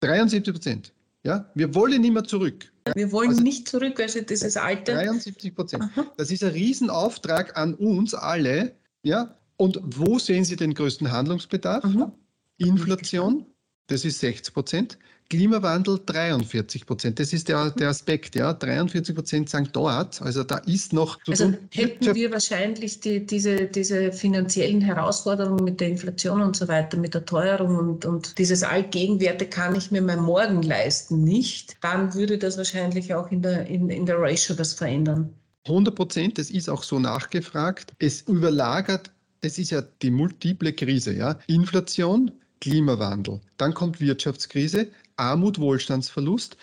73 0.01 0.53
Prozent. 0.53 0.93
Ja, 1.23 1.51
wir 1.53 1.75
wollen 1.75 2.01
nicht 2.01 2.13
mehr 2.13 2.23
zurück. 2.23 2.71
Wir 2.95 3.11
wollen 3.11 3.29
also, 3.29 3.41
nicht 3.41 3.67
zurück, 3.67 3.99
also 3.99 4.21
dieses 4.21 4.55
Alter. 4.57 4.93
73 4.93 5.53
Prozent. 5.53 5.83
Das 6.17 6.31
ist 6.31 6.43
ein 6.43 6.51
Riesenauftrag 6.51 7.57
an 7.57 7.73
uns 7.75 8.13
alle. 8.13 8.75
Ja, 9.03 9.37
und 9.57 9.79
wo 9.83 10.17
sehen 10.17 10.45
Sie 10.45 10.55
den 10.55 10.73
größten 10.73 11.11
Handlungsbedarf? 11.11 11.83
Aha. 11.83 12.13
Inflation, 12.57 13.45
das 13.87 14.05
ist 14.05 14.19
60 14.19 14.53
Prozent. 14.53 14.97
Klimawandel 15.29 15.99
43 16.03 16.87
Prozent. 16.87 17.19
Das 17.19 17.33
ist 17.33 17.47
der, 17.49 17.69
der 17.71 17.89
Aspekt, 17.89 18.35
ja. 18.35 18.51
43 18.51 19.13
Prozent 19.13 19.49
sagen 19.49 19.69
dort. 19.71 20.21
Also 20.23 20.43
da 20.43 20.57
ist 20.57 20.91
noch. 20.91 21.19
Also 21.27 21.53
hätten 21.71 22.15
wir 22.15 22.31
wahrscheinlich 22.31 22.99
die, 22.99 23.25
diese, 23.25 23.67
diese 23.67 24.11
finanziellen 24.11 24.81
Herausforderungen 24.81 25.63
mit 25.63 25.79
der 25.79 25.89
Inflation 25.89 26.41
und 26.41 26.55
so 26.55 26.67
weiter, 26.67 26.97
mit 26.97 27.13
der 27.13 27.25
Teuerung 27.25 27.77
und, 27.77 28.05
und 28.05 28.37
dieses 28.39 28.63
Allgegenwerte 28.63 29.45
kann 29.45 29.75
ich 29.75 29.91
mir 29.91 30.01
mein 30.01 30.19
Morgen 30.19 30.63
leisten 30.63 31.23
nicht, 31.23 31.77
dann 31.81 32.13
würde 32.15 32.39
das 32.39 32.57
wahrscheinlich 32.57 33.13
auch 33.13 33.29
in 33.31 33.43
der, 33.43 33.67
in, 33.67 33.89
in 33.89 34.07
der 34.07 34.19
Ratio 34.19 34.55
das 34.55 34.73
verändern. 34.73 35.33
100 35.67 35.93
Prozent, 35.93 36.37
das 36.39 36.49
ist 36.49 36.69
auch 36.69 36.81
so 36.81 36.97
nachgefragt. 36.97 37.93
Es 37.99 38.21
überlagert, 38.21 39.11
es 39.41 39.59
ist 39.59 39.69
ja 39.69 39.83
die 40.01 40.09
multiple 40.09 40.73
Krise, 40.73 41.13
ja. 41.13 41.37
Inflation, 41.45 42.31
Klimawandel. 42.61 43.39
Dann 43.57 43.73
kommt 43.73 44.01
Wirtschaftskrise, 44.01 44.89
Armut, 45.19 45.59
Wohlstandsverlust, 45.59 46.57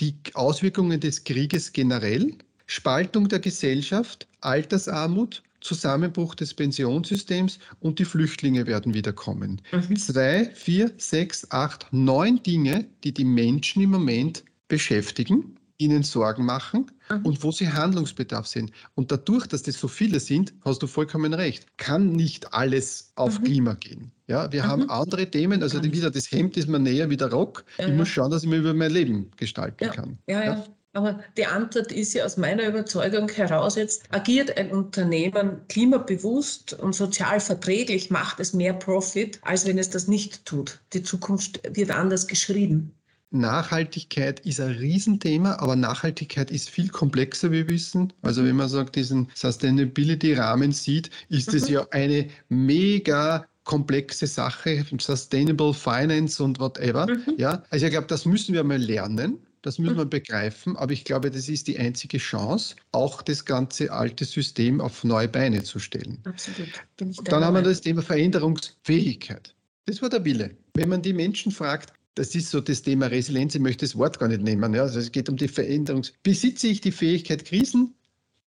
die 0.00 0.14
Auswirkungen 0.34 1.00
des 1.00 1.24
Krieges 1.24 1.72
generell, 1.72 2.34
Spaltung 2.66 3.28
der 3.28 3.40
Gesellschaft, 3.40 4.26
Altersarmut, 4.40 5.42
Zusammenbruch 5.60 6.34
des 6.34 6.54
Pensionssystems 6.54 7.58
und 7.80 7.98
die 7.98 8.04
Flüchtlinge 8.04 8.66
werden 8.66 8.94
wieder 8.94 9.12
kommen. 9.12 9.60
Mhm. 9.70 9.96
Zwei, 9.96 10.46
vier, 10.54 10.90
sechs, 10.96 11.48
acht, 11.50 11.86
neun 11.92 12.42
Dinge, 12.42 12.86
die 13.04 13.12
die 13.12 13.24
Menschen 13.24 13.82
im 13.82 13.90
Moment 13.90 14.42
beschäftigen 14.68 15.56
ihnen 15.82 16.02
Sorgen 16.02 16.44
machen 16.44 16.90
mhm. 17.10 17.26
und 17.26 17.42
wo 17.42 17.50
sie 17.50 17.68
Handlungsbedarf 17.68 18.46
sehen. 18.46 18.70
Und 18.94 19.12
dadurch, 19.12 19.46
dass 19.46 19.62
das 19.62 19.76
so 19.76 19.88
viele 19.88 20.20
sind, 20.20 20.54
hast 20.64 20.82
du 20.82 20.86
vollkommen 20.86 21.34
recht, 21.34 21.66
kann 21.76 22.12
nicht 22.12 22.54
alles 22.54 23.12
auf 23.16 23.40
mhm. 23.40 23.44
Klima 23.44 23.74
gehen. 23.74 24.12
Ja, 24.26 24.50
wir 24.52 24.64
mhm. 24.64 24.68
haben 24.68 24.90
andere 24.90 25.30
Themen, 25.30 25.62
also 25.62 25.82
wieder 25.82 26.10
das 26.10 26.30
Hemd 26.30 26.56
ist 26.56 26.68
mir 26.68 26.78
näher 26.78 27.10
wie 27.10 27.16
der 27.16 27.30
Rock. 27.30 27.64
Ja, 27.78 27.88
ich 27.88 27.94
muss 27.94 28.08
schauen, 28.08 28.30
dass 28.30 28.44
ich 28.44 28.48
mir 28.48 28.56
über 28.56 28.74
mein 28.74 28.90
Leben 28.90 29.30
gestalten 29.36 29.84
ja. 29.84 29.90
kann. 29.90 30.18
ja. 30.26 30.44
ja. 30.44 30.64
Aber 30.94 31.20
die 31.38 31.46
Antwort 31.46 31.90
ist 31.90 32.12
ja 32.12 32.24
aus 32.24 32.36
meiner 32.36 32.68
Überzeugung 32.68 33.28
heraus 33.30 33.76
jetzt, 33.76 34.04
agiert 34.10 34.58
ein 34.58 34.70
Unternehmen 34.70 35.66
klimabewusst 35.68 36.74
und 36.74 36.94
sozial 36.94 37.40
verträglich, 37.40 38.10
macht 38.10 38.40
es 38.40 38.52
mehr 38.52 38.74
Profit, 38.74 39.40
als 39.42 39.66
wenn 39.66 39.78
es 39.78 39.88
das 39.88 40.06
nicht 40.06 40.44
tut. 40.44 40.80
Die 40.92 41.02
Zukunft 41.02 41.62
wird 41.74 41.90
anders 41.90 42.26
geschrieben. 42.26 42.94
Nachhaltigkeit 43.32 44.40
ist 44.40 44.60
ein 44.60 44.72
Riesenthema, 44.72 45.56
aber 45.56 45.76
Nachhaltigkeit 45.76 46.50
ist 46.50 46.70
viel 46.70 46.88
komplexer, 46.88 47.50
wie 47.50 47.56
wir 47.56 47.68
wissen. 47.68 48.12
Also 48.22 48.44
wenn 48.44 48.56
man 48.56 48.68
sagt, 48.68 48.96
diesen 48.96 49.28
Sustainability-Rahmen 49.34 50.72
sieht, 50.72 51.10
ist 51.28 51.52
es 51.54 51.68
mhm. 51.68 51.74
ja 51.74 51.86
eine 51.90 52.28
mega 52.48 53.46
komplexe 53.64 54.26
Sache, 54.26 54.84
Sustainable 54.98 55.72
Finance 55.72 56.42
und 56.42 56.58
whatever. 56.58 57.06
Mhm. 57.06 57.34
Ja, 57.38 57.62
also 57.70 57.86
ich 57.86 57.92
glaube, 57.92 58.08
das 58.08 58.24
müssen 58.24 58.54
wir 58.54 58.64
mal 58.64 58.78
lernen. 58.78 59.38
Das 59.62 59.78
müssen 59.78 59.96
wir 59.96 60.04
mhm. 60.04 60.10
begreifen, 60.10 60.76
aber 60.76 60.92
ich 60.92 61.04
glaube, 61.04 61.30
das 61.30 61.48
ist 61.48 61.68
die 61.68 61.78
einzige 61.78 62.18
Chance, 62.18 62.74
auch 62.90 63.22
das 63.22 63.44
ganze 63.44 63.92
alte 63.92 64.24
System 64.24 64.80
auf 64.80 65.04
neue 65.04 65.28
Beine 65.28 65.62
zu 65.62 65.78
stellen. 65.78 66.18
Absolut. 66.24 66.68
Dann 66.96 67.44
haben 67.44 67.54
wir 67.54 67.62
das 67.62 67.80
Thema 67.80 68.02
Veränderungsfähigkeit. 68.02 69.54
Das 69.86 70.02
war 70.02 70.08
der 70.08 70.24
Wille. 70.24 70.50
Wenn 70.74 70.88
man 70.88 71.00
die 71.00 71.12
Menschen 71.12 71.52
fragt, 71.52 71.92
das 72.14 72.34
ist 72.34 72.50
so 72.50 72.60
das 72.60 72.82
Thema 72.82 73.06
Resilienz. 73.06 73.54
Ich 73.54 73.60
möchte 73.60 73.86
das 73.86 73.96
Wort 73.96 74.18
gar 74.18 74.28
nicht 74.28 74.42
nehmen. 74.42 74.74
Ja. 74.74 74.82
Also 74.82 74.98
es 74.98 75.12
geht 75.12 75.28
um 75.28 75.36
die 75.36 75.48
Veränderung. 75.48 76.04
Besitze 76.22 76.68
ich 76.68 76.80
die 76.80 76.92
Fähigkeit, 76.92 77.44
Krisen 77.44 77.94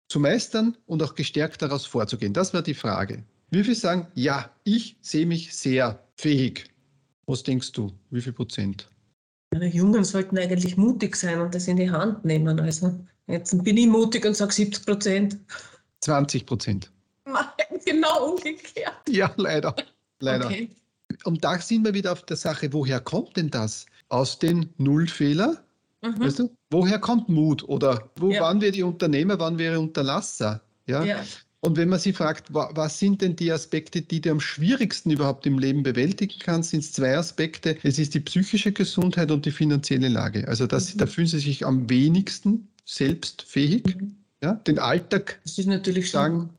zu 0.07 0.19
meistern 0.19 0.77
und 0.87 1.03
auch 1.03 1.15
gestärkt 1.15 1.61
daraus 1.61 1.85
vorzugehen? 1.85 2.33
Das 2.33 2.53
war 2.53 2.61
die 2.61 2.73
Frage. 2.73 3.23
Wie 3.51 3.63
viele 3.63 3.75
sagen, 3.75 4.07
ja, 4.15 4.51
ich 4.63 4.97
sehe 5.01 5.25
mich 5.25 5.55
sehr 5.55 6.03
fähig. 6.15 6.65
Was 7.27 7.43
denkst 7.43 7.71
du? 7.73 7.91
Wie 8.09 8.21
viel 8.21 8.33
Prozent? 8.33 8.89
Die 9.53 9.65
Jungen 9.67 10.03
sollten 10.05 10.37
eigentlich 10.37 10.77
mutig 10.77 11.15
sein 11.15 11.41
und 11.41 11.53
das 11.53 11.67
in 11.67 11.77
die 11.77 11.91
Hand 11.91 12.23
nehmen. 12.23 12.59
Also 12.59 12.97
jetzt 13.27 13.63
bin 13.63 13.77
ich 13.77 13.87
mutig 13.87 14.25
und 14.25 14.35
sage 14.35 14.53
70 14.53 14.85
Prozent. 14.85 15.37
20 16.01 16.45
Prozent. 16.45 16.91
Genau 17.83 18.33
umgekehrt. 18.33 18.93
Ja, 19.09 19.33
leider. 19.37 19.75
Leider. 20.19 20.45
Okay 20.45 20.69
und 21.23 21.43
da 21.43 21.59
sind 21.59 21.85
wir 21.85 21.93
wieder 21.93 22.11
auf 22.11 22.23
der 22.23 22.37
Sache, 22.37 22.71
woher 22.73 22.99
kommt 22.99 23.37
denn 23.37 23.49
das? 23.49 23.85
Aus 24.09 24.39
den 24.39 24.69
Nullfehler? 24.77 25.63
Mhm. 26.01 26.19
Weißt 26.19 26.39
du? 26.39 26.51
Woher 26.69 26.99
kommt 26.99 27.29
Mut? 27.29 27.63
Oder 27.63 28.09
wo 28.15 28.31
ja. 28.31 28.41
waren 28.41 28.61
wir 28.61 28.71
die 28.71 28.83
Unternehmer, 28.83 29.39
waren 29.39 29.57
wir 29.57 29.79
Unterlasser? 29.79 30.61
Ja? 30.87 31.03
ja. 31.03 31.23
Und 31.61 31.77
wenn 31.77 31.89
man 31.89 31.99
sie 31.99 32.11
fragt, 32.11 32.51
was 32.51 32.97
sind 32.97 33.21
denn 33.21 33.35
die 33.35 33.51
Aspekte, 33.51 34.01
die 34.01 34.19
du 34.19 34.31
am 34.31 34.39
schwierigsten 34.39 35.11
überhaupt 35.11 35.45
im 35.45 35.59
Leben 35.59 35.83
bewältigen 35.83 36.39
kannst, 36.39 36.71
sind 36.71 36.79
es 36.79 36.91
zwei 36.91 37.15
Aspekte. 37.15 37.77
Es 37.83 37.99
ist 37.99 38.15
die 38.15 38.19
psychische 38.19 38.71
Gesundheit 38.71 39.29
und 39.29 39.45
die 39.45 39.51
finanzielle 39.51 40.07
Lage. 40.07 40.47
Also 40.47 40.65
das, 40.65 40.95
mhm. 40.95 40.97
da 40.97 41.05
fühlen 41.05 41.27
sie 41.27 41.39
sich 41.39 41.63
am 41.65 41.87
wenigsten 41.87 42.67
selbstfähig. 42.85 43.95
Mhm. 43.95 44.15
Ja, 44.43 44.53
den 44.53 44.79
Alltag 44.79 45.39
das 45.43 45.59
ist 45.59 45.67
natürlich 45.67 46.09
sagen, 46.09 46.49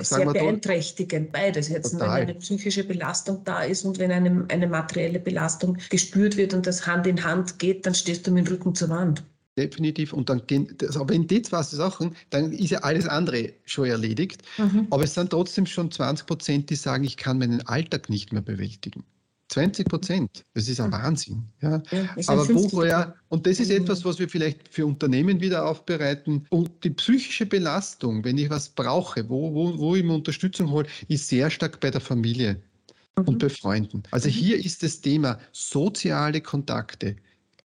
sehr 0.00 0.26
beeinträchtigend, 0.26 1.32
beides. 1.32 1.68
Jetzt, 1.68 1.94
wenn 1.94 2.02
eine 2.02 2.34
psychische 2.34 2.84
Belastung 2.84 3.42
da 3.44 3.62
ist 3.62 3.84
und 3.84 3.98
wenn 3.98 4.10
eine, 4.10 4.46
eine 4.48 4.66
materielle 4.66 5.20
Belastung 5.20 5.76
gespürt 5.90 6.36
wird 6.36 6.54
und 6.54 6.66
das 6.66 6.86
Hand 6.86 7.06
in 7.06 7.22
Hand 7.22 7.58
geht, 7.58 7.84
dann 7.84 7.94
stehst 7.94 8.26
du 8.26 8.30
mit 8.30 8.46
dem 8.46 8.54
Rücken 8.54 8.74
zur 8.74 8.88
Wand. 8.88 9.22
Definitiv. 9.58 10.14
Und 10.14 10.30
dann 10.30 10.46
gehen, 10.46 10.74
also 10.80 11.06
wenn 11.08 11.26
die 11.26 11.42
zwei 11.42 11.62
Sachen, 11.62 12.16
dann 12.30 12.52
ist 12.52 12.70
ja 12.70 12.78
alles 12.78 13.06
andere 13.06 13.52
schon 13.66 13.84
erledigt. 13.86 14.42
Mhm. 14.56 14.86
Aber 14.90 15.04
es 15.04 15.12
sind 15.12 15.28
trotzdem 15.28 15.66
schon 15.66 15.90
20 15.90 16.26
Prozent, 16.26 16.70
die 16.70 16.74
sagen, 16.74 17.04
ich 17.04 17.18
kann 17.18 17.38
meinen 17.38 17.60
Alltag 17.66 18.08
nicht 18.08 18.32
mehr 18.32 18.40
bewältigen. 18.40 19.04
20 19.52 19.86
Prozent. 19.86 20.44
Das 20.54 20.66
ist 20.68 20.80
ein 20.80 20.90
Wahnsinn. 20.92 21.44
Ja. 21.60 21.82
ja 21.90 22.08
Aber 22.26 22.48
woher, 22.48 23.14
und 23.28 23.46
das 23.46 23.60
ist 23.60 23.70
etwas, 23.70 24.04
was 24.04 24.18
wir 24.18 24.28
vielleicht 24.28 24.68
für 24.68 24.86
Unternehmen 24.86 25.40
wieder 25.40 25.66
aufbereiten. 25.66 26.46
Und 26.48 26.70
die 26.82 26.90
psychische 26.90 27.44
Belastung, 27.44 28.24
wenn 28.24 28.38
ich 28.38 28.48
was 28.48 28.70
brauche, 28.70 29.28
wo, 29.28 29.52
wo, 29.54 29.78
wo 29.78 29.94
ich 29.94 30.04
mir 30.04 30.14
Unterstützung 30.14 30.70
hole, 30.70 30.86
ist 31.08 31.28
sehr 31.28 31.50
stark 31.50 31.80
bei 31.80 31.90
der 31.90 32.00
Familie 32.00 32.62
mhm. 33.16 33.24
und 33.24 33.38
bei 33.38 33.50
Freunden. 33.50 34.02
Also 34.10 34.28
mhm. 34.28 34.32
hier 34.32 34.64
ist 34.64 34.82
das 34.82 35.00
Thema 35.00 35.38
soziale 35.52 36.40
Kontakte. 36.40 37.16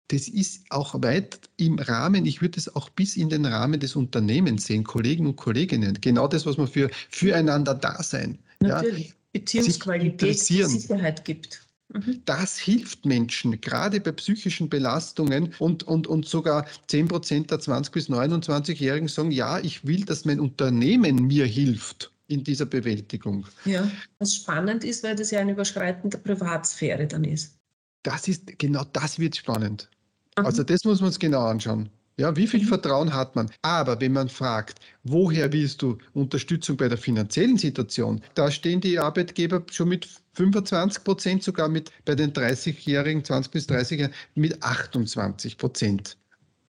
Das 0.09 0.27
ist 0.27 0.65
auch 0.71 1.01
weit 1.01 1.39
im 1.57 1.77
Rahmen, 1.79 2.25
ich 2.25 2.41
würde 2.41 2.59
es 2.59 2.75
auch 2.75 2.89
bis 2.89 3.15
in 3.15 3.29
den 3.29 3.45
Rahmen 3.45 3.79
des 3.79 3.95
Unternehmens 3.95 4.65
sehen, 4.65 4.83
Kollegen 4.83 5.27
und 5.27 5.35
Kolleginnen. 5.35 5.97
Genau 6.01 6.27
das, 6.27 6.45
was 6.45 6.57
man 6.57 6.67
für 6.67 6.89
füreinander 7.09 7.75
da 7.75 8.01
sein. 8.01 8.39
Natürlich. 8.59 9.09
Ja, 9.09 9.13
Beziehungsqualität, 9.33 10.39
Sicherheit 10.39 11.23
gibt. 11.23 11.68
Mhm. 11.91 12.21
Das 12.25 12.58
hilft 12.58 13.06
Menschen, 13.06 13.60
gerade 13.62 13.99
bei 13.99 14.12
psychischen 14.12 14.69
Belastungen 14.69 15.56
und, 15.58 15.84
und, 15.84 16.06
und 16.06 16.25
sogar 16.28 16.67
10 16.88 17.08
Prozent 17.08 17.52
der 17.52 17.60
20- 17.60 17.91
bis 17.91 18.10
29-Jährigen 18.10 19.08
sagen, 19.08 19.32
ja, 19.32 19.60
ich 19.60 19.86
will, 19.88 20.06
dass 20.06 20.23
mein 20.23 20.39
Unternehmen 20.39 21.28
mir 21.28 21.45
hilft 21.45 22.13
in 22.28 22.43
dieser 22.43 22.67
Bewältigung. 22.67 23.47
Ja, 23.65 23.89
was 24.19 24.36
spannend 24.36 24.84
ist, 24.84 25.04
weil 25.04 25.15
das 25.15 25.32
ja 25.32 25.39
ein 25.39 25.49
Überschreiten 25.49 26.12
der 26.12 26.19
Privatsphäre 26.19 27.08
dann 27.08 27.23
ist. 27.23 27.58
Das 28.04 28.28
ist, 28.28 28.60
genau 28.60 28.84
das 28.93 29.17
wird 29.17 29.36
spannend. 29.36 29.89
Mhm. 30.38 30.45
Also 30.45 30.63
das 30.63 30.84
muss 30.84 30.99
man 30.99 31.08
uns 31.08 31.17
genau 31.17 31.45
anschauen. 31.47 31.89
Ja, 32.19 32.36
wie 32.36 32.47
viel 32.47 32.60
mhm. 32.63 32.67
Vertrauen 32.67 33.13
hat 33.13 33.38
man? 33.38 33.49
Aber 33.62 34.01
wenn 34.01 34.12
man 34.12 34.27
fragt, 34.27 34.79
woher 35.03 35.53
willst 35.53 35.82
du 35.82 35.97
Unterstützung 36.13 36.75
bei 36.75 36.89
der 36.89 36.97
finanziellen 36.97 37.58
Situation, 37.58 38.21
da 38.36 38.51
stehen 38.51 38.82
die 38.82 38.99
Arbeitgeber 38.99 39.63
schon 39.71 39.88
mit 39.88 40.05
25 40.34 41.05
Prozent, 41.05 41.43
sogar 41.43 41.69
mit 41.69 41.91
bei 42.03 42.15
den 42.15 42.34
30-Jährigen, 42.34 43.23
20 43.23 43.53
bis 43.53 43.69
30-Jährigen, 43.69 44.13
mit 44.36 44.62
28 44.62 45.58
Prozent 45.58 46.17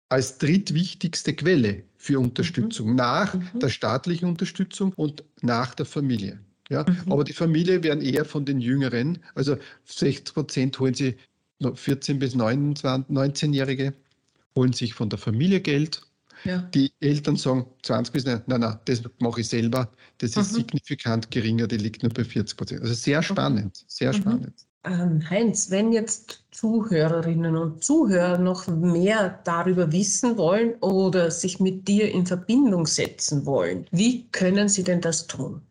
als 0.10 0.38
drittwichtigste 0.38 1.34
Quelle 1.34 1.82
für 1.98 2.20
Unterstützung, 2.20 2.92
mhm. 2.92 2.96
nach 2.96 3.34
mhm. 3.34 3.60
der 3.60 3.70
staatlichen 3.70 4.30
Unterstützung 4.30 4.94
und 4.94 5.24
nach 5.42 5.74
der 5.74 5.88
Familie. 5.88 6.40
Ja, 6.70 6.84
mhm. 6.84 7.12
Aber 7.12 7.24
die 7.24 7.34
Familie 7.34 7.82
werden 7.82 8.04
eher 8.04 8.26
von 8.26 8.46
den 8.46 8.62
Jüngeren, 8.62 9.18
also 9.34 9.58
60 9.86 10.36
Prozent 10.36 10.80
holen 10.80 10.94
sie 10.94 11.16
14 11.74 12.20
bis 12.20 12.36
19-Jährige 12.36 13.94
holen 14.56 14.74
sich 14.74 14.94
von 14.94 15.10
der 15.10 15.20
Familie 15.20 15.62
Geld 15.62 16.02
Ja. 16.46 16.60
Die 16.74 16.92
Eltern 17.00 17.36
sagen 17.36 17.66
20 17.84 18.14
bis 18.14 18.26
nein, 18.26 18.42
nein, 18.48 18.62
nein, 18.62 18.80
das 18.86 19.04
mache 19.20 19.42
ich 19.42 19.50
selber. 19.50 19.92
Das 20.20 20.32
ist 20.32 20.54
mhm. 20.54 20.58
signifikant 20.58 21.32
geringer, 21.32 21.68
die 21.68 21.78
liegt 21.78 22.04
nur 22.04 22.14
bei 22.14 22.24
40 22.24 22.58
Prozent. 22.58 22.82
Also 22.82 22.94
sehr 22.94 23.22
spannend, 23.22 23.84
sehr 23.88 24.14
mhm. 24.14 24.18
spannend. 24.18 24.66
Ähm, 24.86 25.30
Heinz, 25.30 25.70
wenn 25.72 25.92
jetzt 25.92 26.46
Zuhörerinnen 26.52 27.58
und 27.58 27.84
Zuhörer 27.84 28.38
noch 28.38 28.68
mehr 28.68 29.42
darüber 29.44 29.92
wissen 29.92 30.38
wollen 30.38 30.76
oder 30.76 31.32
sich 31.32 31.60
mit 31.60 31.88
dir 31.88 32.10
in 32.10 32.26
Verbindung 32.26 32.86
setzen 32.86 33.46
wollen, 33.46 33.86
wie 33.92 34.30
können 34.32 34.70
sie 34.70 34.84
denn 34.84 35.02
das 35.02 35.28
tun? 35.28 35.62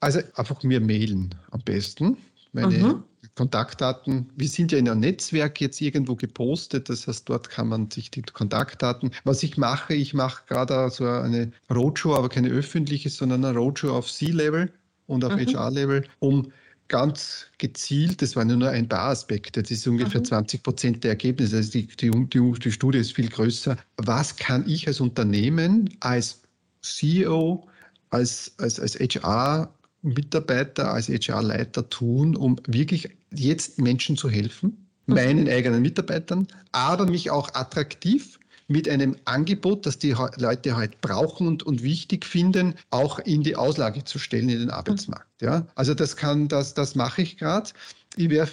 Also 0.00 0.20
einfach 0.34 0.62
mir 0.62 0.80
mailen 0.80 1.34
am 1.50 1.62
besten. 1.62 2.18
Meine 2.52 2.76
mhm. 2.76 3.02
Kontaktdaten, 3.36 4.30
wir 4.36 4.48
sind 4.48 4.70
ja 4.70 4.78
in 4.78 4.88
einem 4.88 5.00
Netzwerk 5.00 5.60
jetzt 5.60 5.80
irgendwo 5.80 6.14
gepostet, 6.14 6.88
das 6.88 7.06
heißt, 7.06 7.28
dort 7.28 7.50
kann 7.50 7.68
man 7.68 7.90
sich 7.90 8.10
die 8.10 8.22
Kontaktdaten. 8.22 9.10
Was 9.24 9.42
ich 9.42 9.56
mache, 9.56 9.94
ich 9.94 10.14
mache 10.14 10.44
gerade 10.48 10.88
so 10.90 11.04
eine 11.04 11.50
Roadshow, 11.70 12.14
aber 12.14 12.28
keine 12.28 12.48
öffentliche, 12.48 13.10
sondern 13.10 13.44
eine 13.44 13.58
Roadshow 13.58 13.90
auf 13.90 14.10
C-Level 14.10 14.72
und 15.06 15.24
auf 15.24 15.34
mhm. 15.34 15.46
HR-Level, 15.46 16.04
um 16.20 16.52
ganz 16.88 17.46
gezielt, 17.58 18.22
das 18.22 18.36
waren 18.36 18.56
nur 18.56 18.68
ein 18.68 18.88
paar 18.88 19.10
Aspekte, 19.10 19.62
das 19.62 19.70
ist 19.70 19.86
ungefähr 19.86 20.20
mhm. 20.20 20.26
20 20.26 20.62
Prozent 20.62 21.04
der 21.04 21.10
Ergebnisse, 21.12 21.56
also 21.56 21.72
die, 21.72 21.86
die, 21.86 22.10
die, 22.10 22.52
die 22.52 22.72
Studie 22.72 22.98
ist 22.98 23.14
viel 23.14 23.28
größer. 23.28 23.76
Was 23.96 24.36
kann 24.36 24.68
ich 24.68 24.86
als 24.86 25.00
Unternehmen, 25.00 25.90
als 26.00 26.42
CEO, 26.82 27.66
als, 28.10 28.52
als, 28.58 28.78
als 28.78 28.94
HR-Mitarbeiter, 28.96 30.92
als 30.92 31.08
HR-Leiter 31.08 31.88
tun, 31.88 32.36
um 32.36 32.56
wirklich 32.66 33.08
jetzt 33.38 33.80
Menschen 33.80 34.16
zu 34.16 34.28
helfen, 34.28 34.88
mhm. 35.06 35.14
meinen 35.14 35.48
eigenen 35.48 35.82
Mitarbeitern, 35.82 36.46
aber 36.72 37.06
mich 37.06 37.30
auch 37.30 37.54
attraktiv 37.54 38.38
mit 38.66 38.88
einem 38.88 39.16
Angebot, 39.26 39.84
das 39.84 39.98
die 39.98 40.14
Leute 40.38 40.76
halt 40.76 41.00
brauchen 41.00 41.46
und, 41.46 41.62
und 41.64 41.82
wichtig 41.82 42.24
finden, 42.24 42.74
auch 42.90 43.18
in 43.18 43.42
die 43.42 43.56
Auslage 43.56 44.04
zu 44.04 44.18
stellen 44.18 44.48
in 44.48 44.60
den 44.60 44.70
Arbeitsmarkt. 44.70 45.42
Ja? 45.42 45.66
Also 45.74 45.94
das 45.94 46.16
kann, 46.16 46.48
das, 46.48 46.72
das 46.74 46.94
mache 46.94 47.22
ich 47.22 47.36
gerade. 47.36 47.70
Ich 48.16 48.30
werde, 48.30 48.50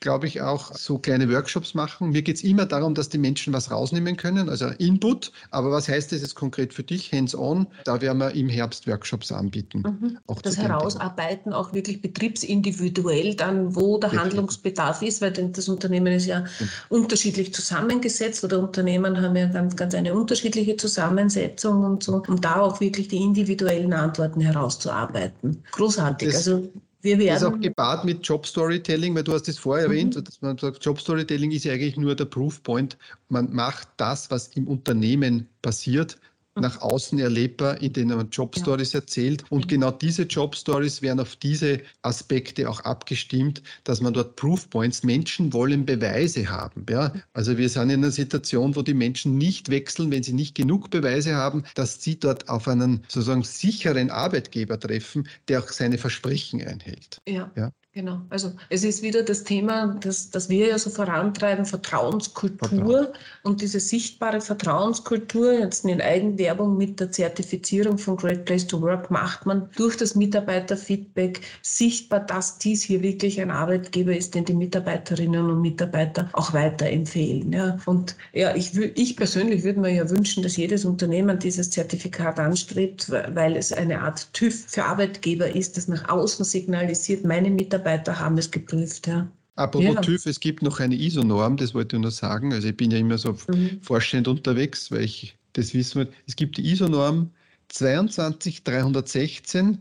glaube 0.00 0.26
ich, 0.26 0.42
auch 0.42 0.74
so 0.74 0.98
kleine 0.98 1.30
Workshops 1.30 1.74
machen. 1.74 2.10
Mir 2.10 2.22
geht 2.22 2.36
es 2.36 2.44
immer 2.44 2.66
darum, 2.66 2.94
dass 2.94 3.08
die 3.08 3.18
Menschen 3.18 3.52
was 3.52 3.70
rausnehmen 3.70 4.16
können, 4.16 4.48
also 4.48 4.66
Input. 4.78 5.32
Aber 5.50 5.70
was 5.70 5.88
heißt 5.88 6.12
das 6.12 6.20
jetzt 6.20 6.34
konkret 6.34 6.74
für 6.74 6.82
dich, 6.82 7.10
hands-on? 7.12 7.66
Da 7.84 8.00
werden 8.00 8.18
wir 8.18 8.32
im 8.34 8.48
Herbst 8.48 8.86
Workshops 8.86 9.32
anbieten. 9.32 9.82
Mhm. 9.82 10.18
Auch 10.26 10.42
das 10.42 10.58
Herausarbeiten 10.58 11.52
auch 11.52 11.72
wirklich 11.72 12.02
betriebsindividuell 12.02 13.34
dann, 13.34 13.74
wo 13.74 13.98
der 13.98 14.10
Definitiv. 14.10 14.20
Handlungsbedarf 14.20 15.02
ist, 15.02 15.22
weil 15.22 15.32
das 15.32 15.68
Unternehmen 15.68 16.12
ist 16.12 16.26
ja 16.26 16.40
mhm. 16.40 16.68
unterschiedlich 16.90 17.54
zusammengesetzt 17.54 18.44
oder 18.44 18.58
Unternehmen 18.58 19.20
haben 19.20 19.36
ja 19.36 19.46
ganz, 19.46 19.74
ganz 19.74 19.94
eine 19.94 20.14
unterschiedliche 20.14 20.76
Zusammensetzung 20.76 21.82
und 21.84 22.02
so, 22.02 22.22
um 22.28 22.40
da 22.40 22.60
auch 22.60 22.80
wirklich 22.80 23.08
die 23.08 23.22
individuellen 23.22 23.92
Antworten 23.92 24.40
herauszuarbeiten. 24.40 25.62
Großartig. 25.72 26.28
Das, 26.28 26.48
also 26.48 26.68
wir 27.02 27.18
werden 27.18 27.34
das 27.34 27.42
ist 27.42 27.48
auch 27.48 27.60
gepaart 27.60 28.04
mit 28.04 28.26
Job 28.26 28.46
Storytelling, 28.46 29.14
weil 29.14 29.24
du 29.24 29.32
hast 29.32 29.48
es 29.48 29.58
vorher 29.58 29.88
mhm. 29.88 29.92
erwähnt, 29.92 30.16
dass 30.16 30.40
man 30.40 30.56
sagt, 30.56 30.84
Job 30.84 31.00
Storytelling 31.00 31.50
ist 31.50 31.64
ja 31.64 31.72
eigentlich 31.72 31.96
nur 31.96 32.14
der 32.14 32.24
Proofpoint. 32.24 32.96
Man 33.28 33.52
macht 33.52 33.88
das, 33.96 34.30
was 34.30 34.48
im 34.48 34.68
Unternehmen 34.68 35.48
passiert, 35.62 36.16
nach 36.54 36.80
außen 36.80 37.18
erlebbar, 37.18 37.80
in 37.80 37.92
denen 37.92 38.16
man 38.16 38.30
Jobstories 38.30 38.92
ja. 38.92 39.00
erzählt. 39.00 39.44
Und 39.50 39.68
genau 39.68 39.90
diese 39.90 40.22
Jobstories 40.24 41.02
werden 41.02 41.20
auf 41.20 41.36
diese 41.36 41.80
Aspekte 42.02 42.68
auch 42.68 42.80
abgestimmt, 42.80 43.62
dass 43.84 44.00
man 44.00 44.12
dort 44.12 44.36
Proofpoints, 44.36 45.02
Menschen 45.02 45.52
wollen 45.52 45.86
Beweise 45.86 46.48
haben. 46.48 46.84
Ja? 46.88 47.12
Also 47.32 47.56
wir 47.56 47.68
sind 47.68 47.90
in 47.90 48.00
einer 48.00 48.10
Situation, 48.10 48.76
wo 48.76 48.82
die 48.82 48.94
Menschen 48.94 49.38
nicht 49.38 49.70
wechseln, 49.70 50.10
wenn 50.10 50.22
sie 50.22 50.34
nicht 50.34 50.54
genug 50.54 50.90
Beweise 50.90 51.34
haben, 51.34 51.64
dass 51.74 52.02
sie 52.02 52.18
dort 52.18 52.48
auf 52.48 52.68
einen 52.68 53.02
sozusagen 53.08 53.44
sicheren 53.44 54.10
Arbeitgeber 54.10 54.78
treffen, 54.78 55.28
der 55.48 55.60
auch 55.60 55.68
seine 55.68 55.98
Versprechen 55.98 56.62
einhält. 56.62 57.20
Ja. 57.26 57.50
ja? 57.56 57.72
Genau, 57.94 58.22
also 58.30 58.52
es 58.70 58.84
ist 58.84 59.02
wieder 59.02 59.22
das 59.22 59.44
Thema, 59.44 59.98
das, 60.00 60.30
das 60.30 60.48
wir 60.48 60.68
ja 60.68 60.78
so 60.78 60.88
vorantreiben, 60.88 61.66
Vertrauenskultur 61.66 62.70
Vertrauen. 62.70 63.08
und 63.42 63.60
diese 63.60 63.80
sichtbare 63.80 64.40
Vertrauenskultur, 64.40 65.52
jetzt 65.52 65.84
in 65.84 66.00
Eigenwerbung 66.00 66.78
mit 66.78 67.00
der 67.00 67.10
Zertifizierung 67.10 67.98
von 67.98 68.16
Great 68.16 68.46
Place 68.46 68.66
to 68.66 68.80
Work, 68.80 69.10
macht 69.10 69.44
man 69.44 69.68
durch 69.76 69.98
das 69.98 70.14
Mitarbeiterfeedback 70.14 71.42
sichtbar, 71.60 72.20
dass 72.20 72.56
dies 72.56 72.82
hier 72.82 73.02
wirklich 73.02 73.38
ein 73.42 73.50
Arbeitgeber 73.50 74.16
ist, 74.16 74.34
den 74.34 74.46
die 74.46 74.54
Mitarbeiterinnen 74.54 75.50
und 75.50 75.60
Mitarbeiter 75.60 76.30
auch 76.32 76.54
weiterempfehlen. 76.54 77.52
Ja. 77.52 77.76
Und 77.84 78.16
ja, 78.32 78.56
ich, 78.56 78.74
ich 78.74 79.18
persönlich 79.18 79.64
würde 79.64 79.80
mir 79.80 79.92
ja 79.92 80.08
wünschen, 80.08 80.42
dass 80.42 80.56
jedes 80.56 80.86
Unternehmen 80.86 81.38
dieses 81.38 81.68
Zertifikat 81.68 82.40
anstrebt, 82.40 83.10
weil 83.10 83.54
es 83.54 83.70
eine 83.70 84.00
Art 84.00 84.32
TÜV 84.32 84.64
für 84.66 84.86
Arbeitgeber 84.86 85.54
ist, 85.54 85.76
das 85.76 85.88
nach 85.88 86.08
außen 86.08 86.46
signalisiert, 86.46 87.26
meine 87.26 87.50
Mitarbeiter 87.50 87.81
Mitarbeiter 87.82 88.18
haben 88.18 88.38
es 88.38 88.50
geprüft. 88.50 89.06
Ja. 89.06 89.30
Apropos 89.56 89.94
ja. 89.94 90.00
TÜV, 90.00 90.24
es 90.26 90.40
gibt 90.40 90.62
noch 90.62 90.80
eine 90.80 90.94
ISO-Norm, 90.94 91.58
das 91.58 91.74
wollte 91.74 91.96
ich 91.96 92.02
nur 92.02 92.10
sagen. 92.10 92.50
Also 92.52 92.68
ich 92.68 92.76
bin 92.76 92.90
ja 92.90 92.98
immer 92.98 93.16
so 93.18 93.36
mhm. 93.48 93.80
forschend 93.82 94.28
unterwegs, 94.28 94.90
weil 94.90 95.02
ich 95.02 95.36
das 95.52 95.74
wissen 95.74 96.00
will. 96.00 96.08
Es 96.26 96.34
gibt 96.36 96.56
die 96.56 96.72
ISO-Norm 96.72 97.30
22316 97.68 99.78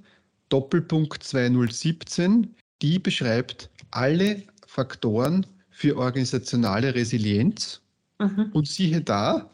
Doppelpunkt 0.49 1.23
2017, 1.23 2.53
die 2.81 2.99
beschreibt 2.99 3.69
alle 3.91 4.43
Faktoren 4.67 5.45
für 5.69 5.95
organisationale 5.97 6.93
Resilienz. 6.93 7.79
Mhm. 8.19 8.49
Und 8.51 8.67
siehe 8.67 8.99
da, 9.01 9.49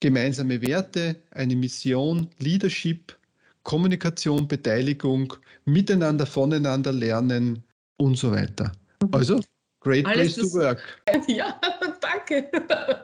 gemeinsame 0.00 0.60
Werte, 0.62 1.14
eine 1.30 1.54
Mission, 1.54 2.26
Leadership, 2.40 3.16
Kommunikation, 3.62 4.48
Beteiligung, 4.48 5.34
miteinander, 5.64 6.26
voneinander 6.26 6.90
lernen, 6.90 7.62
und 8.02 8.16
so 8.16 8.30
weiter. 8.30 8.72
Also, 9.12 9.40
great 9.80 10.06
Alles 10.06 10.34
place 10.34 10.50
to 10.50 10.58
work. 10.58 10.82
Ja, 11.28 11.60
danke. 12.00 12.50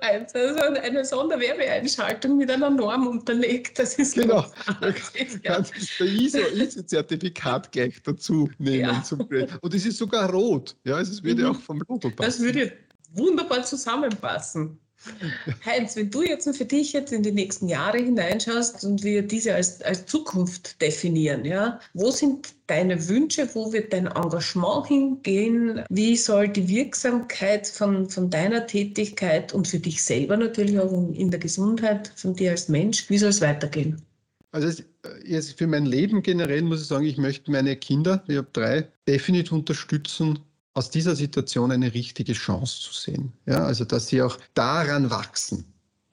Also 0.00 0.38
eine 0.82 1.04
Sonderwerbeeinschaltung 1.04 2.36
mit 2.36 2.50
einer 2.50 2.70
Norm 2.70 3.06
unterlegt, 3.06 3.78
das 3.78 3.94
ist 3.94 4.14
Genau. 4.14 4.44
Kannst 4.80 5.44
ja. 5.44 5.60
der 5.98 6.06
ISO-Zertifikat 6.06 7.72
gleich 7.72 8.02
dazu 8.02 8.48
nehmen. 8.58 9.02
Ja. 9.30 9.56
Und 9.60 9.74
es 9.74 9.86
ist 9.86 9.98
sogar 9.98 10.30
rot. 10.30 10.76
Ja, 10.84 11.00
es 11.00 11.22
würde 11.22 11.44
mhm. 11.44 11.50
auch 11.50 11.60
vom 11.60 11.78
Logo 11.88 12.10
passen. 12.10 12.16
Das 12.16 12.40
würde 12.40 12.72
wunderbar 13.12 13.62
zusammenpassen. 13.64 14.78
Heinz, 15.64 15.96
wenn 15.96 16.10
du 16.10 16.22
jetzt 16.22 16.48
für 16.56 16.64
dich 16.64 16.92
jetzt 16.92 17.12
in 17.12 17.22
die 17.22 17.32
nächsten 17.32 17.68
Jahre 17.68 17.98
hineinschaust 17.98 18.84
und 18.84 19.02
wir 19.02 19.22
diese 19.22 19.54
als, 19.54 19.80
als 19.82 20.06
Zukunft 20.06 20.80
definieren, 20.82 21.44
ja, 21.44 21.80
wo 21.94 22.10
sind 22.10 22.54
deine 22.66 23.08
Wünsche, 23.08 23.48
wo 23.54 23.72
wird 23.72 23.92
dein 23.92 24.06
Engagement 24.06 24.86
hingehen? 24.86 25.84
Wie 25.88 26.16
soll 26.16 26.48
die 26.48 26.68
Wirksamkeit 26.68 27.66
von, 27.66 28.10
von 28.10 28.28
deiner 28.30 28.66
Tätigkeit 28.66 29.54
und 29.54 29.68
für 29.68 29.78
dich 29.78 30.02
selber 30.02 30.36
natürlich 30.36 30.78
auch 30.78 30.92
in 30.92 31.30
der 31.30 31.40
Gesundheit 31.40 32.12
von 32.16 32.34
dir 32.34 32.50
als 32.50 32.68
Mensch, 32.68 33.08
wie 33.08 33.18
soll 33.18 33.30
es 33.30 33.40
weitergehen? 33.40 34.02
Also 34.50 34.82
jetzt 35.24 35.58
für 35.58 35.66
mein 35.66 35.86
Leben 35.86 36.22
generell 36.22 36.62
muss 36.62 36.82
ich 36.82 36.88
sagen, 36.88 37.04
ich 37.04 37.18
möchte 37.18 37.50
meine 37.50 37.76
Kinder, 37.76 38.24
ich 38.28 38.36
habe 38.36 38.48
drei, 38.52 38.88
definitiv 39.06 39.52
unterstützen, 39.52 40.38
aus 40.78 40.90
dieser 40.90 41.16
Situation 41.16 41.72
eine 41.72 41.92
richtige 41.92 42.34
Chance 42.34 42.80
zu 42.80 42.92
sehen. 42.92 43.32
Ja, 43.46 43.64
also 43.64 43.84
dass 43.84 44.06
sie 44.06 44.22
auch 44.22 44.38
daran 44.54 45.10
wachsen. 45.10 45.64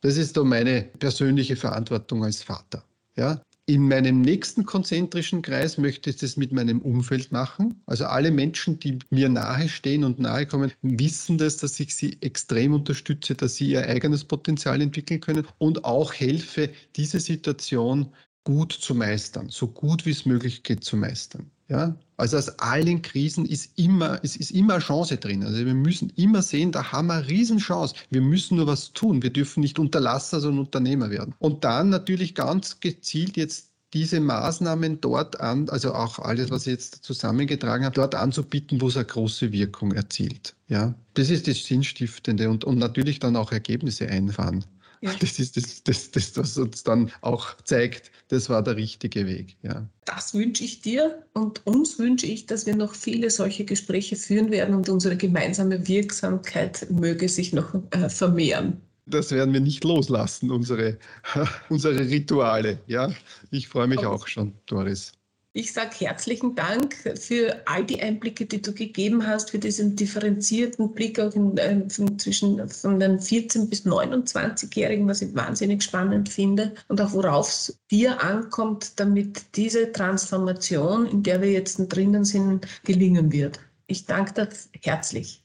Das 0.02 0.18
ist 0.18 0.38
doch 0.38 0.44
meine 0.44 0.82
persönliche 0.98 1.56
Verantwortung 1.56 2.24
als 2.24 2.42
Vater. 2.42 2.84
Ja, 3.16 3.42
in 3.68 3.88
meinem 3.88 4.22
nächsten 4.22 4.66
konzentrischen 4.66 5.44
Kreis 5.44 5.78
möchte 5.78 6.10
ich 6.10 6.18
das 6.18 6.36
mit 6.36 6.52
meinem 6.52 6.82
Umfeld 6.82 7.32
machen. 7.32 7.82
Also 7.86 8.06
alle 8.06 8.32
Menschen, 8.32 8.80
die 8.80 8.98
mir 9.12 9.30
nahe 9.30 9.70
stehen 9.70 10.04
und 10.04 10.20
nahe 10.20 10.48
kommen, 10.48 10.72
wissen 10.82 11.38
das, 11.38 11.58
dass 11.58 11.80
ich 11.80 11.96
sie 11.96 12.18
extrem 12.22 12.74
unterstütze, 12.74 13.36
dass 13.36 13.56
sie 13.56 13.70
ihr 13.70 13.88
eigenes 13.88 14.24
Potenzial 14.24 14.82
entwickeln 14.82 15.20
können 15.20 15.48
und 15.60 15.86
auch 15.86 16.12
helfe, 16.12 16.72
diese 16.96 17.20
Situation 17.20 18.12
gut 18.44 18.72
zu 18.72 18.96
meistern, 18.96 19.50
so 19.50 19.68
gut 19.68 20.06
wie 20.08 20.12
es 20.12 20.26
möglich 20.26 20.64
geht 20.64 20.84
zu 20.84 20.98
meistern. 20.98 21.52
Ja? 21.68 21.96
Also 22.18 22.38
aus 22.38 22.50
allen 22.60 23.02
Krisen 23.02 23.46
ist 23.46 23.78
immer, 23.78 24.20
es 24.24 24.36
ist 24.36 24.52
immer 24.52 24.80
Chance 24.80 25.18
drin. 25.18 25.44
Also 25.44 25.66
wir 25.66 25.74
müssen 25.74 26.12
immer 26.16 26.42
sehen, 26.42 26.72
da 26.72 26.92
haben 26.92 27.08
wir 27.08 27.16
eine 27.16 27.28
Riesenchance. 27.28 27.96
Wir 28.10 28.22
müssen 28.22 28.58
nur 28.58 28.68
was 28.68 28.94
tun. 28.94 29.22
Wir 29.22 29.32
dürfen 29.32 29.60
nicht 29.62 29.80
Unterlasser, 29.80 30.40
sondern 30.40 30.66
Unternehmer 30.66 31.10
werden. 31.10 31.36
Und 31.40 31.64
dann 31.64 31.90
natürlich 31.90 32.36
ganz 32.36 32.80
gezielt 32.80 33.36
jetzt 33.36 33.72
diese 33.94 34.20
Maßnahmen 34.20 35.00
dort 35.00 35.40
an, 35.40 35.70
also 35.70 35.94
auch 35.94 36.20
alles, 36.20 36.52
was 36.52 36.68
ich 36.68 36.74
jetzt 36.74 37.04
zusammengetragen 37.04 37.86
habe, 37.86 37.96
dort 37.96 38.14
anzubieten, 38.14 38.82
wo 38.82 38.90
es 38.90 38.98
eine 38.98 39.06
große 39.06 39.52
Wirkung 39.54 39.94
erzielt. 39.94 40.54
Ja, 40.68 40.94
das 41.14 41.30
ist 41.30 41.48
das 41.48 41.64
Sinnstiftende 41.64 42.50
und, 42.50 42.66
und 42.66 42.78
natürlich 42.78 43.20
dann 43.20 43.38
auch 43.38 43.54
Ergebnisse 43.54 44.10
einfahren. 44.10 44.66
Ja. 45.06 45.14
Das 45.20 45.38
ist 45.40 45.56
das, 45.56 45.84
das, 45.84 46.12
das, 46.12 46.36
was 46.36 46.58
uns 46.58 46.84
dann 46.84 47.12
auch 47.22 47.56
zeigt, 47.64 48.12
das 48.30 48.50
war 48.50 48.64
der 48.64 48.76
richtige 48.76 49.28
Weg. 49.28 49.56
Ja. 49.62 49.88
Das 50.06 50.34
wünsche 50.34 50.64
ich 50.64 50.82
dir 50.82 51.24
und 51.34 51.66
uns 51.68 52.00
wünsche 52.00 52.26
ich, 52.26 52.48
dass 52.48 52.66
wir 52.66 52.76
noch 52.76 52.96
viele 52.96 53.30
solche 53.30 53.66
Gespräche 53.66 54.16
führen 54.16 54.50
werden 54.50 54.74
und 54.74 54.90
unsere 54.90 55.16
gemeinsame 55.16 55.88
Wirksamkeit 55.88 56.88
möge 56.90 57.30
sich 57.30 57.54
noch 57.54 57.76
äh, 57.92 58.10
vermehren. 58.10 58.82
das 59.06 59.32
werden 59.32 59.54
wir 59.54 59.60
nicht 59.60 59.84
loslassen, 59.84 60.50
unsere, 60.50 60.98
unsere 61.70 62.00
Rituale. 62.00 62.80
Ja, 62.88 63.14
ich 63.52 63.68
freue 63.68 63.88
mich 63.88 64.04
auch 64.06 64.28
schon, 64.28 64.56
Doris. 64.66 65.12
Ich 65.58 65.72
sage 65.72 65.96
herzlichen 66.00 66.54
Dank 66.54 66.96
für 67.18 67.62
all 67.66 67.86
die 67.86 68.04
Einblicke, 68.04 68.46
die 68.46 68.62
du 68.62 68.74
gegeben 68.74 69.26
hast, 69.26 69.52
für 69.52 69.58
diesen 69.58 69.96
differenzierten 69.96 70.94
Blick 70.94 71.18
auch 71.18 71.34
in, 71.34 71.58
äh, 71.58 71.88
zwischen 71.88 72.68
von 72.68 73.00
den 73.00 73.22
14 73.22 73.70
bis 73.70 73.86
29-Jährigen, 73.86 75.08
was 75.08 75.22
ich 75.22 75.34
wahnsinnig 75.34 75.82
spannend 75.82 76.28
finde 76.28 76.76
und 76.90 77.00
auch 77.00 77.14
worauf 77.14 77.48
es 77.48 77.80
dir 77.90 78.22
ankommt, 78.22 79.00
damit 79.00 79.56
diese 79.56 79.94
Transformation, 79.94 81.06
in 81.06 81.24
der 81.24 81.42
wir 81.42 81.54
jetzt 81.54 81.78
drinnen 81.88 82.26
sind, 82.26 82.68
gelingen 82.84 83.32
wird. 83.32 83.62
Ich 83.88 84.06
danke 84.06 84.34
dir 84.34 84.50
herzlich. 84.82 85.42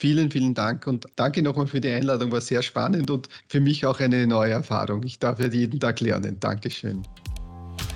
Vielen, 0.00 0.32
vielen 0.32 0.54
Dank 0.54 0.88
und 0.88 1.06
danke 1.14 1.40
nochmal 1.40 1.68
für 1.68 1.80
die 1.80 1.90
Einladung. 1.90 2.32
War 2.32 2.40
sehr 2.40 2.62
spannend 2.62 3.12
und 3.12 3.28
für 3.46 3.60
mich 3.60 3.86
auch 3.86 4.00
eine 4.00 4.26
neue 4.26 4.50
Erfahrung. 4.54 5.04
Ich 5.04 5.20
darf 5.20 5.38
ja 5.38 5.46
jeden 5.46 5.78
Tag 5.78 6.00
lernen. 6.00 6.40
Dankeschön. 6.40 7.04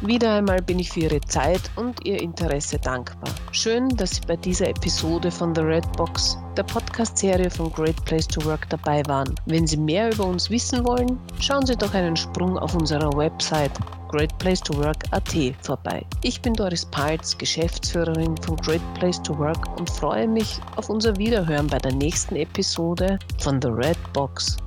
Wieder 0.03 0.35
einmal 0.35 0.61
bin 0.61 0.79
ich 0.79 0.91
für 0.91 1.01
Ihre 1.01 1.21
Zeit 1.23 1.71
und 1.77 2.05
Ihr 2.05 2.21
Interesse 2.21 2.79
dankbar. 2.79 3.33
Schön, 3.53 3.89
dass 3.89 4.17
Sie 4.17 4.21
bei 4.27 4.37
dieser 4.37 4.69
Episode 4.69 5.31
von 5.31 5.55
The 5.55 5.63
Red 5.63 5.91
Box, 5.97 6.37
der 6.55 6.65
Podcast-Serie 6.65 7.51
von 7.51 7.73
Great 7.73 8.05
Place 8.05 8.29
to 8.29 8.45
Work, 8.45 8.69
dabei 8.69 9.03
waren. 9.07 9.35
Wenn 9.47 9.67
Sie 9.67 9.79
mehr 9.79 10.13
über 10.13 10.27
uns 10.27 10.51
wissen 10.51 10.85
wollen, 10.85 11.19
schauen 11.41 11.65
Sie 11.65 11.77
doch 11.77 11.95
einen 11.95 12.15
Sprung 12.15 12.59
auf 12.59 12.75
unserer 12.75 13.11
Website 13.17 13.73
greatplacetowork.at 14.09 15.35
vorbei. 15.63 16.05
Ich 16.23 16.43
bin 16.43 16.53
Doris 16.53 16.85
Paltz, 16.85 17.37
Geschäftsführerin 17.39 18.37
von 18.43 18.57
Great 18.57 18.83
Place 18.95 19.21
to 19.23 19.37
Work 19.39 19.79
und 19.79 19.89
freue 19.89 20.29
mich 20.29 20.61
auf 20.77 20.91
unser 20.91 21.17
Wiederhören 21.17 21.69
bei 21.69 21.79
der 21.79 21.95
nächsten 21.95 22.37
Episode 22.37 23.19
von 23.39 23.61
The 23.63 23.69
Red 23.69 23.99
Box. 24.13 24.59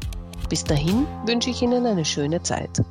Bis 0.50 0.64
dahin 0.64 1.06
wünsche 1.28 1.52
ich 1.52 1.62
Ihnen 1.62 1.86
eine 1.86 2.04
schöne 2.04 2.42
Zeit. 2.42 2.82